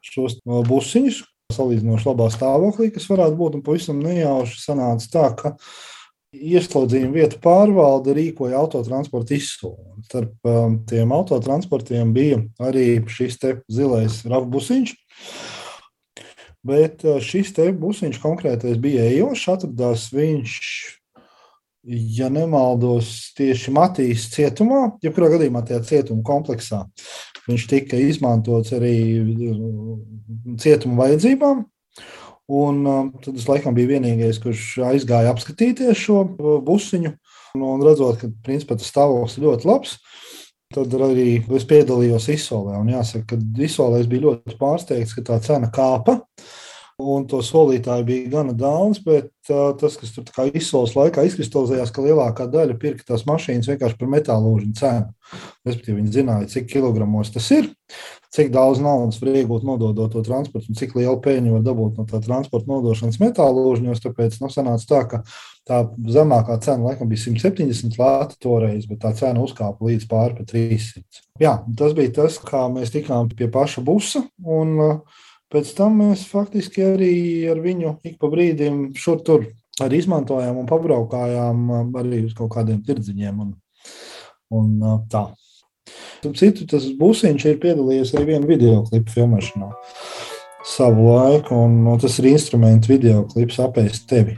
šos 0.06 0.40
busiņus, 0.46 1.20
salīdzinoši 1.54 2.08
labā 2.08 2.30
stāvoklī, 2.34 2.90
kas 2.94 3.10
varētu 3.12 3.38
būt. 3.38 3.58
Un 3.60 3.66
pavisam 3.66 4.00
nejauši 4.02 4.62
sanāca 4.64 5.12
tā, 5.12 5.26
ka 5.38 5.54
Ieslodzījuma 6.36 7.16
vietu 7.16 7.40
pārvalde 7.44 8.16
rīkoja 8.18 8.58
autotransporta 8.60 9.36
izsoli. 9.38 9.78
Starp 10.10 10.50
um, 10.50 10.80
tiem 10.90 11.14
autotransportiem 11.16 12.12
bija 12.16 12.42
arī 12.62 13.00
šis 13.12 13.40
zilais 13.72 14.22
rafbusiņš. 14.28 14.96
Bet 16.66 17.06
uh, 17.06 17.20
šis 17.24 17.54
te 17.56 17.70
busiņš 17.78 18.22
konkrētais 18.24 18.80
bija 18.82 19.06
ejošs. 19.12 19.48
Atradās 19.54 20.08
viņš, 20.16 20.56
ja 22.18 22.32
nemaldos, 22.34 23.12
tieši 23.38 23.74
Matīs 23.76 24.30
cietumā, 24.34 24.96
jebkurā 25.06 25.36
gadījumā 25.36 25.66
tajā 25.68 25.84
cietuma 25.92 26.26
kompleksā. 26.26 26.86
Viņš 27.46 27.70
tika 27.70 28.02
izmantots 28.02 28.74
arī 28.76 28.98
uh, 29.22 29.96
cietuma 30.62 31.06
vajadzībām. 31.06 31.66
Un 32.52 32.84
uh, 32.86 33.06
tad 33.24 33.38
es 33.40 33.48
laikam 33.50 33.74
biju 33.74 33.96
vienīgais, 33.96 34.38
kurš 34.44 34.76
aizgāja 34.86 35.32
apskatīties 35.34 35.98
šo 35.98 36.20
uh, 36.26 36.58
busiņu. 36.66 37.16
Un, 37.56 37.82
redzot, 37.82 38.20
ka 38.20 38.30
principā, 38.46 38.76
tas 38.78 38.92
stāvoklis 38.92 39.38
ir 39.40 39.48
ļoti 39.48 39.70
labs, 39.70 39.96
tad 40.76 40.94
arī 41.08 41.40
es 41.56 41.66
piedalījos 41.70 42.28
izsolē. 42.34 42.76
Un 42.82 42.92
jāsaka, 42.92 43.34
ka 43.34 43.64
izsolē 43.66 44.04
es 44.04 44.10
biju 44.12 44.28
ļoti 44.28 44.58
pārsteigts, 44.60 45.16
ka 45.16 45.24
tā 45.26 45.40
cena 45.46 45.72
kāpa. 45.74 46.20
Un 47.02 47.26
to 47.28 47.42
solītāju 47.44 48.06
bija 48.08 48.30
gana 48.38 48.54
daudz, 48.56 49.02
bet 49.04 49.28
uh, 49.52 49.74
tas, 49.80 49.98
kas 50.00 50.14
tur 50.16 50.52
izsoles 50.56 50.94
laikā 50.96 51.26
izkristalizējās, 51.28 51.92
ka 51.92 52.06
lielākā 52.06 52.46
daļa 52.52 52.78
pirka 52.80 53.04
tās 53.10 53.26
mašīnas 53.28 53.68
vienkārši 53.68 54.00
par 54.00 54.12
metāla 54.14 54.46
lūžņu 54.46 54.78
cenu. 54.80 55.10
Respektīvi, 55.68 55.98
viņi 56.00 56.14
zināja, 56.16 56.52
cik 56.54 56.70
kilogramos 56.72 57.34
tas 57.36 57.50
ir 57.52 57.68
cik 58.36 58.52
daudz 58.52 58.82
naudas 58.84 59.20
var 59.22 59.32
iegūt 59.40 59.66
nododot 59.68 60.12
to 60.12 60.22
transportu 60.26 60.72
un 60.72 60.78
cik 60.78 60.96
lielu 60.98 61.18
peļņu 61.24 61.54
var 61.56 61.64
dabūt 61.66 62.00
no 62.00 62.06
tā 62.10 62.20
transporta 62.24 62.70
nodošanas 62.72 63.20
metāla 63.22 63.54
lūžņos. 63.56 64.02
Tāpēc 64.04 64.40
nu, 64.42 64.50
sanāca 64.52 64.90
tā, 64.90 65.02
ka 65.12 65.22
tā 65.68 65.82
zemākā 66.18 66.58
cena 66.66 66.90
laikam 66.90 67.12
bija 67.12 67.24
170 67.28 68.00
lati 68.02 68.40
toreiz, 68.44 68.88
bet 68.90 69.02
tā 69.06 69.14
cena 69.18 69.44
uzkāpa 69.46 69.88
līdz 69.88 70.08
pāri 70.12 70.40
pa 70.40 70.48
300. 70.52 71.24
Jā, 71.42 71.56
tas 71.80 71.96
bija 71.98 72.16
tas, 72.22 72.40
kā 72.44 72.66
mēs 72.72 72.94
tikām 72.96 73.32
pie 73.32 73.48
paša 73.52 73.84
busa. 73.86 74.26
Un, 74.44 74.76
uh, 74.84 75.24
Pēc 75.56 75.70
tam 75.78 76.02
mēs 76.02 76.26
faktiski 76.28 76.84
arī 76.84 77.14
ar 77.48 77.62
viņu 77.64 77.94
ik 78.04 78.18
pa 78.20 78.28
brīdim 78.28 78.90
šur 79.00 79.22
tur 79.24 79.46
arī 79.80 80.02
izmantojām 80.02 80.58
un 80.60 80.68
pabraukājām 80.68 81.62
um, 81.72 81.94
arī 82.02 82.26
uz 82.28 82.34
kaut 82.36 82.52
kādiem 82.58 82.82
tirdziņiem. 82.84 83.40
Un, 83.40 83.54
un 84.52 84.74
uh, 84.84 84.98
tā. 85.12 85.30
Citu 86.26 86.66
tas 86.68 86.90
būsiņš 87.00 87.46
ir 87.48 87.62
piedalījies 87.64 88.12
arī 88.18 88.34
vienā 88.34 88.50
video 88.50 88.82
klipu 88.90 89.14
filmēšanā 89.14 89.70
savu 90.66 91.08
laiku, 91.14 91.56
un 91.56 92.00
tas 92.02 92.20
ir 92.20 92.32
instrumentu 92.34 92.92
video 92.92 93.24
klips 93.32 93.62
apēst 93.64 94.10
tevi. 94.10 94.36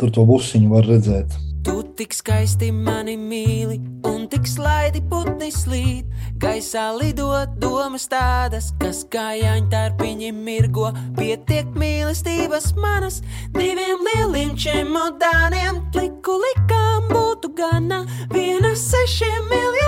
Tur 0.00 0.12
to 0.14 0.24
būsiņu 0.24 0.72
var 0.72 0.88
redzēt. 0.88 1.36
Tu 1.66 1.76
tik 1.98 2.16
skaisti 2.16 2.70
mani 2.72 3.16
mīli, 3.18 3.80
un 4.08 4.24
tik 4.30 4.48
slaidi 4.48 5.04
putni 5.10 5.50
slīd. 5.52 6.06
Gaisā 6.36 6.90
lidot 6.96 7.56
domas 7.60 8.06
tādas, 8.12 8.72
kas 8.80 9.04
kā 9.12 9.30
jāņķārpiņi 9.40 10.32
mirgo. 10.36 10.90
Pietiek 11.16 11.70
mīlestības 11.78 12.74
manas, 12.80 13.22
diviem 13.56 14.04
lieliem 14.10 14.52
čemodāniem. 14.56 15.80
Liku 15.96 16.36
likām 16.44 17.08
būtu 17.12 17.54
gana, 17.56 18.04
viena 18.34 18.74
sešiem 18.76 19.48
miljardiem 19.48 19.86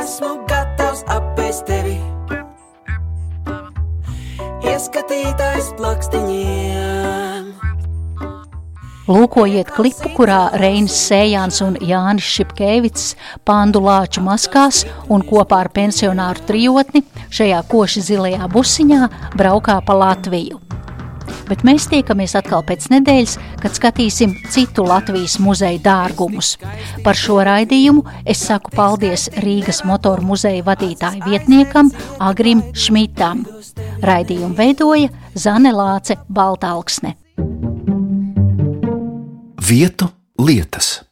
esmu 0.00 0.32
gatavs 0.50 1.04
apēst 1.14 1.68
tevi. 1.68 1.98
Ieskatītājs 4.70 5.72
plakstiņiem. 5.78 6.69
Lūkojiet 9.10 9.72
klipu, 9.74 10.12
kurā 10.14 10.52
Reinis 10.60 10.94
Sējāns 11.08 11.58
un 11.66 11.74
Jānis 11.82 12.28
Šipkēvits 12.30 13.08
pandu 13.48 13.82
lāču 13.82 14.22
maskās 14.22 14.84
un 15.10 15.24
kopā 15.26 15.64
ar 15.64 15.72
pensionāru 15.74 16.46
trijotni 16.46 17.02
šajā 17.34 17.64
koši 17.72 18.06
zilajā 18.06 18.46
busiņā 18.52 19.08
braukā 19.34 19.80
pa 19.86 19.96
Latviju 19.98 20.60
bet 21.50 21.64
mēs 21.66 21.88
tiekamies 21.90 22.36
atkal 22.38 22.62
pēc 22.66 22.86
nedēļas, 22.92 23.36
kad 23.62 23.74
skatīsim 23.74 24.36
citu 24.54 24.84
Latvijas 24.86 25.38
muzeja 25.42 25.80
dārgumus. 25.82 26.52
Par 27.04 27.18
šo 27.18 27.40
raidījumu 27.46 28.04
es 28.28 28.44
saku 28.46 28.70
paldies 28.74 29.28
Rīgas 29.42 29.82
motoru 29.88 30.28
muzeja 30.32 30.62
vadītāja 30.66 31.26
vietniekam 31.26 31.90
Agrim 32.22 32.62
Šmitam. 32.74 33.42
Raidījumu 34.06 34.54
veidoja 34.58 35.10
Zane 35.34 35.74
Lāce 35.74 36.18
Baltāksne. 36.30 37.16
Vietu 39.70 40.10
lietas. 40.36 41.09